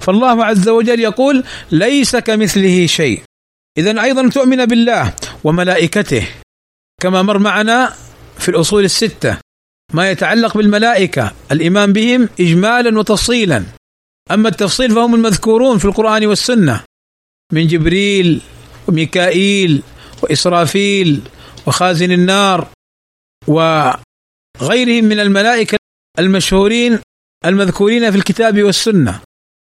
[0.01, 3.21] فالله عز وجل يقول ليس كمثله شيء.
[3.77, 5.13] اذا أيضا تؤمن بالله
[5.43, 6.27] وملائكته.
[7.01, 7.93] كما مر معنا
[8.41, 9.37] في الأصول الستة.
[9.93, 11.31] ما يتعلق بالملائكة.
[11.51, 13.63] الإيمان بهم اجمالا وتفصيلا.
[14.31, 16.83] أما التفصيل فهم المذكورون في القرآن والسنة.
[17.53, 18.41] من جبريل
[18.87, 19.81] وميكائيل
[20.23, 21.21] وإسرافيل
[21.67, 22.67] وخازن النار
[23.47, 25.77] وغيرهم من الملائكة
[26.19, 26.99] المشهورين
[27.45, 29.21] المذكورين في الكتاب والسنة.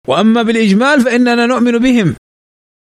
[0.08, 2.16] وأما بالإجمال فإننا نؤمن بهم.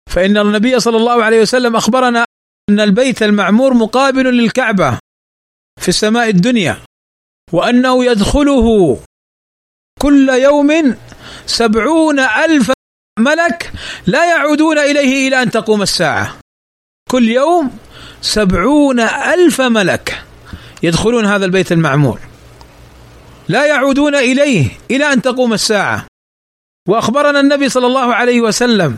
[0.09, 2.25] فإن النبي صلى الله عليه وسلم أخبرنا
[2.69, 4.99] أن البيت المعمور مقابل للكعبة.
[5.81, 6.77] في السماء الدنيا
[7.51, 8.99] وأنه يدخله
[10.01, 10.97] كل يوم
[11.45, 12.71] سبعون ألف
[13.19, 13.71] ملك
[14.07, 16.39] لا يعودون إليه إلى أن تقوم الساعة.
[17.11, 17.77] كل يوم
[18.21, 20.23] سبعون ألف ملك
[20.83, 22.19] يدخلون هذا البيت المعمور
[23.47, 26.05] لا يعودون إليه إلى أن تقوم الساعة.
[26.89, 28.97] وأخبرنا النبي صلى الله عليه وسلم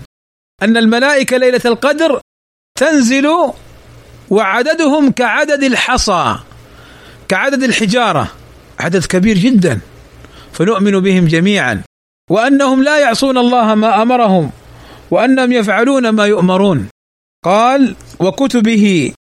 [0.61, 2.21] أن الملائكة ليلة القدر
[2.80, 3.28] تنزل
[4.30, 6.39] وعددهم كعدد الحصى.
[7.28, 8.32] كعدد الحجارة
[8.80, 9.80] عدد كبير جدا
[10.51, 11.84] فنؤمن بهم جميعا
[12.30, 14.51] وأنهم لا يعصون الله ما أمرهم
[15.11, 16.89] وأنهم يفعلون ما يؤمرون.
[17.45, 19.13] قال وكتبه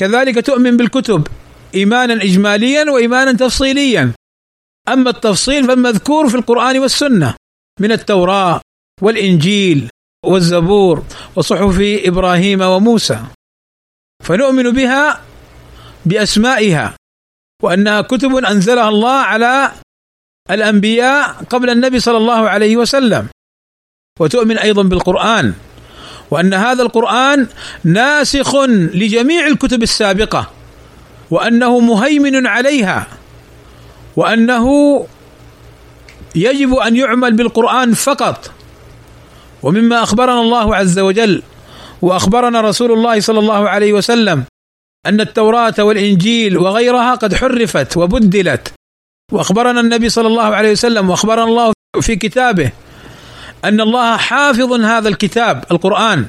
[0.00, 1.26] كذلك تؤمن بالكتب
[1.74, 4.12] ايمانا اجماليا وايمانا تفصيليا.
[4.88, 7.34] أما التفصيل فالمذكور في القرآن والسنة
[7.80, 8.60] من التوراة
[9.02, 9.88] والإنجيل
[10.24, 11.04] والزبور
[11.36, 13.20] وصحف إبراهيم وموسى.
[14.24, 15.22] فنؤمن بها
[16.06, 16.96] بأسمائها
[17.62, 19.72] وانها كتب انزلها الله على
[20.50, 23.28] الأنبياء قبل النبي صلى الله عليه وسلم.
[24.20, 25.54] وتؤمن أيضا بالقرآن.
[26.30, 27.46] وأن هذا القرآن
[27.84, 28.54] ناسخ
[28.94, 30.50] لجميع الكتب السابقة.
[31.30, 33.06] وأنه مهيمن عليها.
[34.16, 34.66] وأنه
[36.34, 38.50] يجب أن يعمل بالقرآن فقط.
[39.62, 41.42] ومما أخبرنا الله عز وجل
[42.02, 44.44] وأخبرنا رسول الله صلى الله عليه وسلم
[45.06, 48.72] أن التوراة والإنجيل وغيرها قد حرفت وبدلت.
[49.32, 52.72] وأخبرنا النبي صلى الله عليه وسلم وأخبرنا الله في كتابه
[53.64, 56.26] أن الله حافظ هذا الكتاب القرآن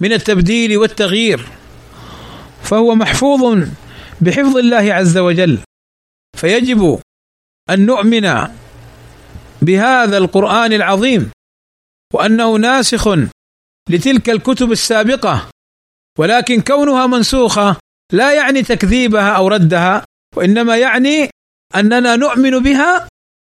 [0.00, 1.48] من التبديل والتغيير.
[2.62, 3.68] فهو محفوظ
[4.20, 5.58] بحفظ الله عز وجل.
[6.36, 7.00] فيجب
[7.70, 8.48] أن نؤمن
[9.62, 11.30] بهذا القرآن العظيم
[12.14, 13.08] وأنه ناسخ
[13.90, 15.48] لتلك الكتب السابقة
[16.18, 17.76] ولكن كونها منسوخة
[18.14, 20.04] لا يعني تكذيبها أو ردها
[20.36, 21.30] وإنما يعني
[21.74, 23.08] أننا نؤمن بها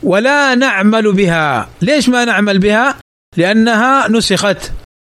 [0.02, 1.70] ولا نعمل بها.
[1.82, 2.98] ليش ما نعمل بها؟
[3.36, 4.72] لأنها نسخت.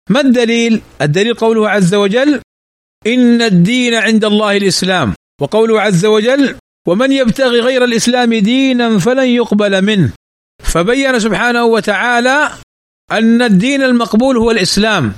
[0.09, 2.41] ما الدليل؟ الدليل قوله عز وجل
[3.07, 5.13] إن الدين عند الله الإسلام.
[5.41, 6.55] وقوله عز وجل
[6.87, 10.11] ومن يبتغي غير الإسلام دينا فلن يقبل منه.
[10.63, 12.51] فبين سبحانه وتعالى
[13.11, 15.13] أن الدين المقبول هو الإسلام.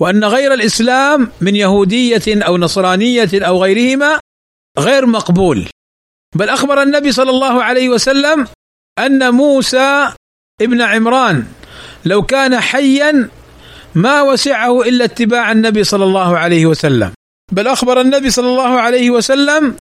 [0.00, 4.20] وأن غير الإسلام من يهودية أو نصرانية أو غيرهما
[4.78, 5.68] غير مقبول.
[6.36, 8.48] بل أخبر النبي صلى الله عليه وسلم
[8.98, 10.12] أن موسى
[10.60, 11.46] ابن عمران
[12.04, 13.28] لو كان حيا
[13.94, 17.12] ما وسعه إلا اتباع النبي صلى الله عليه وسلم.
[17.52, 19.76] بل أخبر النبي صلى الله عليه وسلم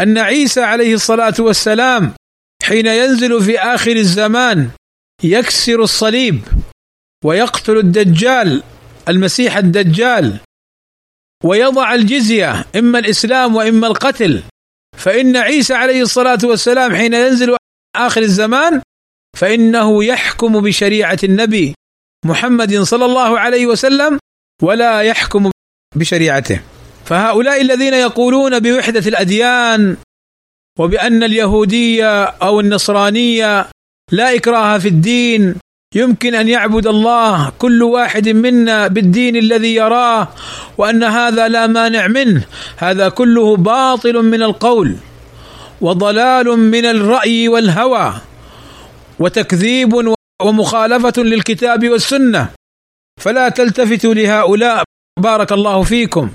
[0.00, 2.12] أن عيسى عليه الصلاة والسلام
[2.62, 4.70] حين ينزل في آخر الزمان
[5.22, 6.40] يكسر الصليب
[7.24, 8.62] ويقتل الدجال
[9.08, 10.40] المسيح الدجال
[11.44, 14.42] ويضع الجزية إما الإسلام وإما القتل.
[14.96, 17.56] فإن عيسى عليه الصلاة والسلام حين ينزل
[17.96, 18.82] آخر الزمان
[19.36, 21.74] فإنه يحكم بشريعة النبي
[22.26, 24.18] محمد صلى الله عليه وسلم
[24.62, 25.50] ولا يحكم
[25.96, 26.60] بشريعته.
[27.04, 29.96] فهؤلاء الذين يقولون بوحدة الأديان
[30.78, 33.66] وبأن اليهودية أو النصرانية
[34.12, 35.54] لا إكراه في الدين
[35.94, 40.28] يمكن أن يعبد الله كل واحد منا بالدين الذي يراه
[40.78, 42.44] وأن هذا لا مانع منه
[42.76, 44.96] هذا كله باطل من القول
[45.80, 48.14] وضلال من الرأي والهوى
[49.18, 52.48] وتكذيب ومخالفة للكتاب والسنة.
[53.20, 54.84] فلا تلتفتوا لهؤلاء
[55.20, 56.30] بارك الله فيكم.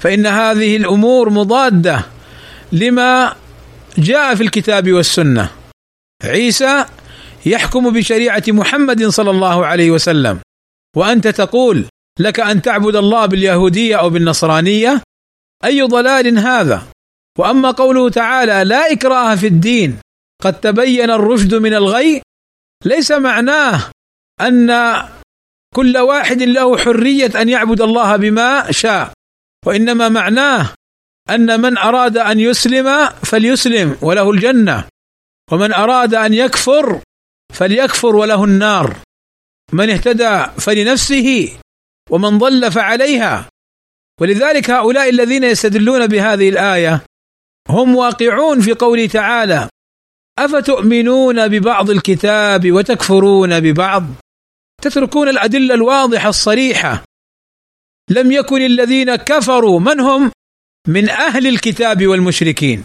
[0.00, 2.06] فإن هذه الأمور مضادة
[2.72, 3.34] لما
[3.98, 5.50] جاء في الكتاب والسنة.
[6.24, 6.84] عيسى
[7.46, 10.40] يحكم بشريعة محمد صلى الله عليه وسلم.
[10.96, 11.84] وأنت تقول
[12.20, 15.02] لك أن تعبد الله باليهودية أو بالنصرانية؟
[15.64, 16.82] أي ضلال هذا؟
[17.38, 19.98] وأما قوله تعالى لا إكراه في الدين
[20.42, 22.22] قد تبين الرشد من الغي
[22.84, 23.90] ليس معناه
[24.40, 24.72] أن
[25.74, 29.12] كل واحد له حرية أن يعبد الله بما شاء
[29.66, 30.74] وإنما معناه
[31.30, 34.84] أن من أراد أن يسلم فليسلم وله الجنة
[35.52, 37.00] ومن أراد أن يكفر
[37.52, 38.96] فليكفر وله النار.
[39.72, 41.58] من اهتدى فلنفسه
[42.10, 43.48] ومن ضل فعليها.
[44.20, 47.02] ولذلك هؤلاء الذين يستدلون بهذه الآية
[47.68, 49.68] هم واقعون في قوله تعالى
[50.38, 54.04] أفتؤمنون ببعض الكتاب وتكفرون ببعض؟
[54.82, 57.04] تتركون الأدلة الواضحة الصريحة.
[58.10, 60.30] لم يكن الذين كفروا من هم؟
[60.88, 62.84] من أهل الكتاب والمشركين.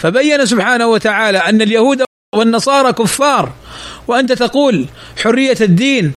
[0.00, 2.04] فبين سبحانه وتعالى أن اليهود
[2.34, 3.52] والنصارى كفار
[4.08, 4.86] وأنت تقول
[5.22, 6.12] حرية الدين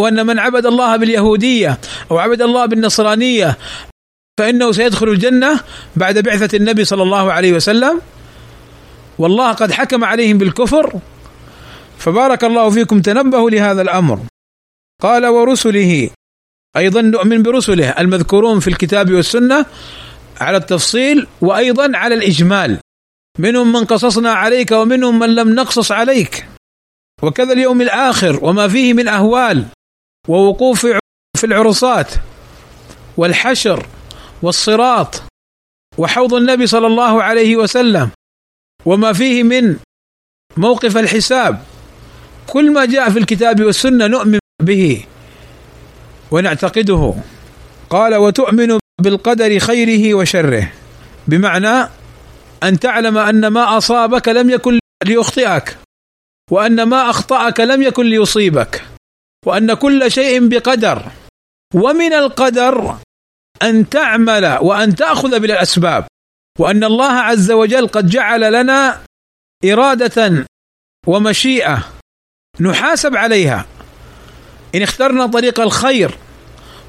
[0.00, 1.78] وأن من عبد الله باليهودية
[2.10, 3.58] أو عبد الله بالنصرانية
[4.38, 5.60] فإنه سيدخل الجنة
[5.96, 8.00] بعد بعثة النبي صلى الله عليه وسلم.
[9.18, 11.00] والله قد حكم عليهم بالكفر
[11.98, 14.20] فبارك الله فيكم تنبهوا لهذا الأمر.
[15.02, 16.10] قال ورسله
[16.76, 19.66] أيضا نؤمن برسله المذكورون في الكتاب والسنة
[20.40, 22.78] على التفصيل وأيضا على الإجمال.
[23.38, 26.46] منهم من قصصنا عليك ومنهم من لم نقصص عليك.
[27.22, 29.66] وكذا اليوم الآخر وما فيه من أهوال
[30.28, 30.86] ووقوف
[31.36, 32.12] في العرصات
[33.16, 33.86] والحشر
[34.42, 35.22] والصراط
[35.98, 38.10] وحوض النبي صلى الله عليه وسلم
[38.86, 39.76] وما فيه من
[40.56, 41.62] موقف الحساب.
[42.46, 45.04] كل ما جاء في الكتاب والسنة نؤمن به
[46.30, 47.14] ونعتقده.
[47.90, 50.72] قال وتؤمن بالقدر خيره وشره.
[51.28, 51.88] بمعنى
[52.62, 55.78] أن تعلم أن ما أصابك لم يكن ليخطئك
[56.50, 58.84] وأن ما أخطأك لم يكن ليصيبك
[59.46, 61.10] وأن كل شيء بقدر.
[61.74, 62.96] ومن القدر
[63.62, 66.06] أن تعمل وأن تأخذ بالأسباب
[66.58, 69.02] وأن الله عز وجل قد جعل لنا
[69.64, 70.46] إرادة
[71.06, 71.88] ومشيئة
[72.60, 73.66] نحاسب عليها.
[74.74, 76.18] إن اخترنا طريق الخير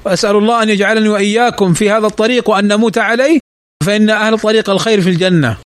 [0.04, 3.43] وأسأل الله أن يجعلني وإياكم في هذا الطريق وأن نموت عليه
[3.84, 5.56] فإن أهل طريق الخير في الجنة.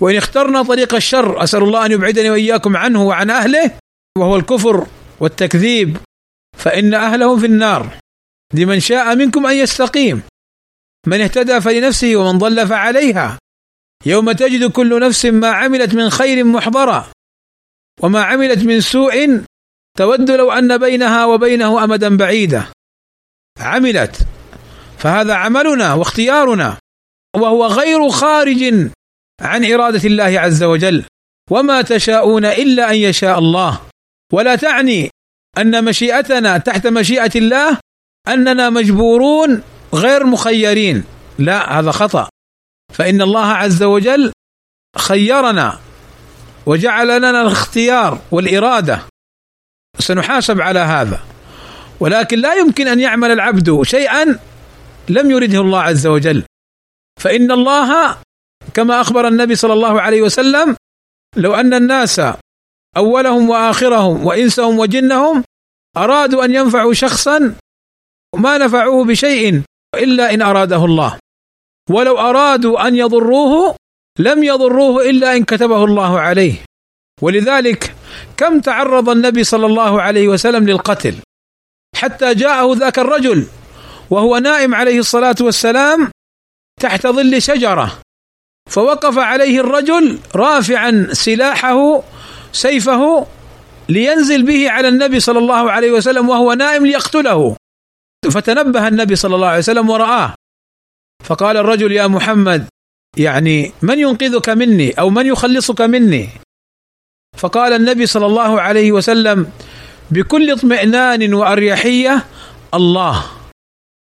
[0.00, 3.70] وإن اخترنا طريق الشر أسأل الله أن يبعدني وإياكم عنه وعن أهله
[4.18, 4.86] وهو الكفر
[5.20, 5.96] والتكذيب.
[6.58, 7.98] فإن اهله في النار.
[8.54, 10.22] لمن شاء منكم أن يستقيم.
[11.06, 13.38] من اهتدى فلنفسه ومن ضل فعليها.
[14.06, 17.10] يوم تجد كل نفس ما عملت من خير محضرا
[18.00, 19.44] وما عملت من سوء
[19.98, 22.64] تود لو أن بينها وبينه امدا بعيدا
[23.58, 24.26] عملت.
[24.98, 26.81] فهذا عملنا واختيارنا.
[27.36, 28.90] وهو غير خارج
[29.40, 31.04] عن إرادة الله عز وجل.
[31.50, 33.80] وما تشاءون إلا أن يشاء الله.
[34.32, 35.10] ولا تعني
[35.58, 37.78] أن مشيئتنا تحت مشيئة الله
[38.28, 39.62] أننا مجبورون
[39.94, 41.04] غير مخيرين.
[41.38, 42.28] لا هذا خطأ.
[42.92, 44.32] فإن الله عز وجل
[44.98, 45.78] خيرنا
[46.66, 49.02] وجعل لنا الاختيار والإرادة.
[49.98, 51.20] سنحاسب على هذا.
[52.00, 54.38] ولكن لا يمكن أن يعمل العبد شيئا
[55.08, 56.44] لم يرده الله عز وجل.
[57.22, 58.18] فإن الله
[58.74, 60.76] كما أخبر النبي صلى الله عليه وسلم
[61.36, 62.20] لو أن الناس
[62.96, 65.44] أولهم وآخرهم وإنسهم وجنهم
[65.96, 67.54] أرادوا أن ينفعوا شخصا
[68.36, 69.62] ما نفعوه بشيء
[69.94, 71.18] إلا إن أراده الله.
[71.90, 73.76] ولو أرادوا أن يضروه
[74.18, 76.54] لم يضروه إلا إن كتبه الله عليه.
[77.22, 77.94] ولذلك
[78.36, 81.14] كم تعرض النبي صلى الله عليه وسلم للقتل؟
[81.96, 83.46] حتى جاءه ذاك الرجل
[84.10, 86.11] وهو نائم عليه الصلاة والسلام
[86.82, 87.98] تحت ظل شجرة.
[88.70, 92.02] فوقف عليه الرجل رافعا سلاحه
[92.52, 93.26] سيفه
[93.88, 97.56] لينزل به على النبي صلى الله عليه وسلم وهو نائم ليقتله.
[98.30, 100.34] فتنبه النبي صلى الله عليه وسلم ورآه.
[101.24, 102.66] فقال الرجل يا محمد
[103.16, 106.28] يعني من ينقذك مني أو من يخلصك مني؟
[107.38, 109.50] فقال النبي صلى الله عليه وسلم
[110.10, 112.24] بكل اطمئنان وأريحية
[112.74, 113.24] الله.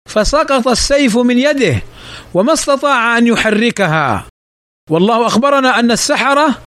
[0.09, 1.81] فسقط السيف من يده
[2.37, 4.27] وما استطاع أن يحركها.
[4.89, 6.61] والله أخبرنا أن السحرة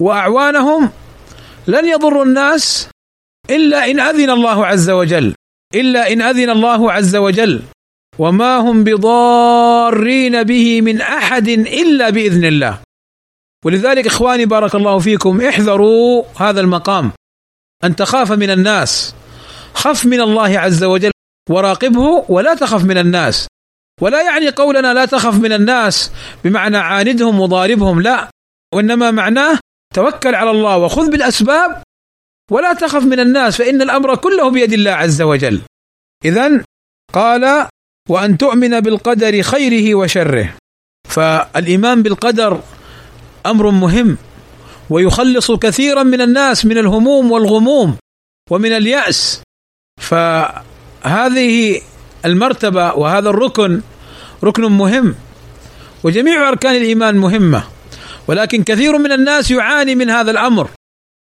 [0.00, 0.90] وأعوانهم
[1.66, 2.88] لن يضروا الناس
[3.50, 5.34] إلا إن أذن الله عز وجل.
[5.74, 7.62] إلا إن أذن الله عز وجل.
[8.18, 12.78] وما هم بضارين به من أحد إلا بإذن الله.
[13.64, 17.12] ولذلك إخواني بارك الله فيكم احذروا هذا المقام.
[17.84, 19.14] أن تخاف من الناس.
[19.74, 21.10] خف من الله عز وجل
[21.50, 23.46] وراقبه ولا تخف من الناس.
[24.04, 26.10] ولا يعني قولنا لا تخف من الناس
[26.44, 28.30] بمعنى عاندهم وضاربهم لا.
[28.74, 29.58] وإنما معناه
[29.94, 31.82] توكل على الله وخذ بالأسباب
[32.50, 35.60] ولا تخف من الناس فإن الأمر كله بيد الله عز وجل.
[36.24, 36.64] اذا
[37.12, 37.68] قال
[38.08, 40.54] وأن تؤمن بالقدر خيره وشره.
[41.08, 42.60] فالإيمان بالقدر
[43.46, 44.18] أمر مهم
[44.90, 47.96] ويخلص كثيرا من الناس من الهموم والغموم
[48.50, 49.42] ومن اليأس.
[50.00, 51.80] فهذه
[52.24, 53.80] المرتبة وهذا الركن
[54.44, 55.14] ركن مهم
[56.04, 57.64] وجميع أركان الإيمان مهمة
[58.28, 60.70] ولكن كثير من الناس يعاني من هذا الأمر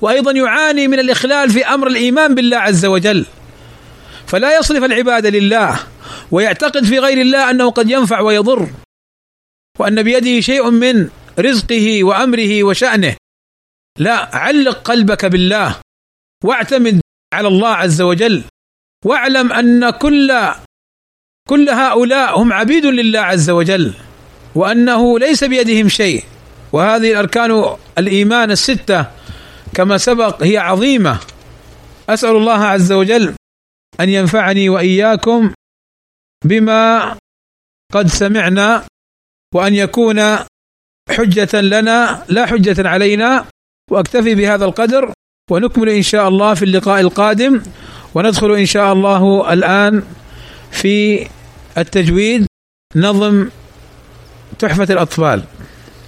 [0.02, 3.26] وأيضا يعاني من الإخلال في أمر الإيمان بالله عز وجل.
[4.26, 5.80] فلا يصرف العباده لله
[6.30, 8.70] ويعتقد في غير الله أنه قد ينفع ويضر
[9.78, 13.16] وأن بيده شيء من رزقه وأمره وشأنه.
[13.98, 15.76] لا علق قلبك بالله
[16.44, 17.00] واعتمد
[17.34, 18.44] على الله عز وجل
[19.04, 20.32] واعلم أن كل
[21.48, 23.94] كل هؤلاء هم عبيد لله عز وجل
[24.54, 26.24] وأنه ليس بيدهم شيء.
[26.72, 29.06] وهذه الأركان الإيمان الستة
[29.74, 31.18] كما سبق هي عظيمة.
[32.08, 33.34] أسأل الله عز وجل
[34.00, 35.52] أن ينفعني وإياكم
[36.44, 37.16] بما
[37.92, 38.84] قد سمعنا
[39.54, 40.36] وأن يكون
[41.10, 43.44] حجة لنا لا حجة علينا
[43.90, 45.12] وأكتفي بهذا القدر
[45.50, 47.62] ونكمل إن شاء الله في اللقاء القادم
[48.14, 50.02] وندخل إن شاء الله الآن
[50.72, 51.26] في
[51.78, 52.46] التجويد
[52.96, 53.48] نظم
[54.58, 55.44] تحفة الأطفال.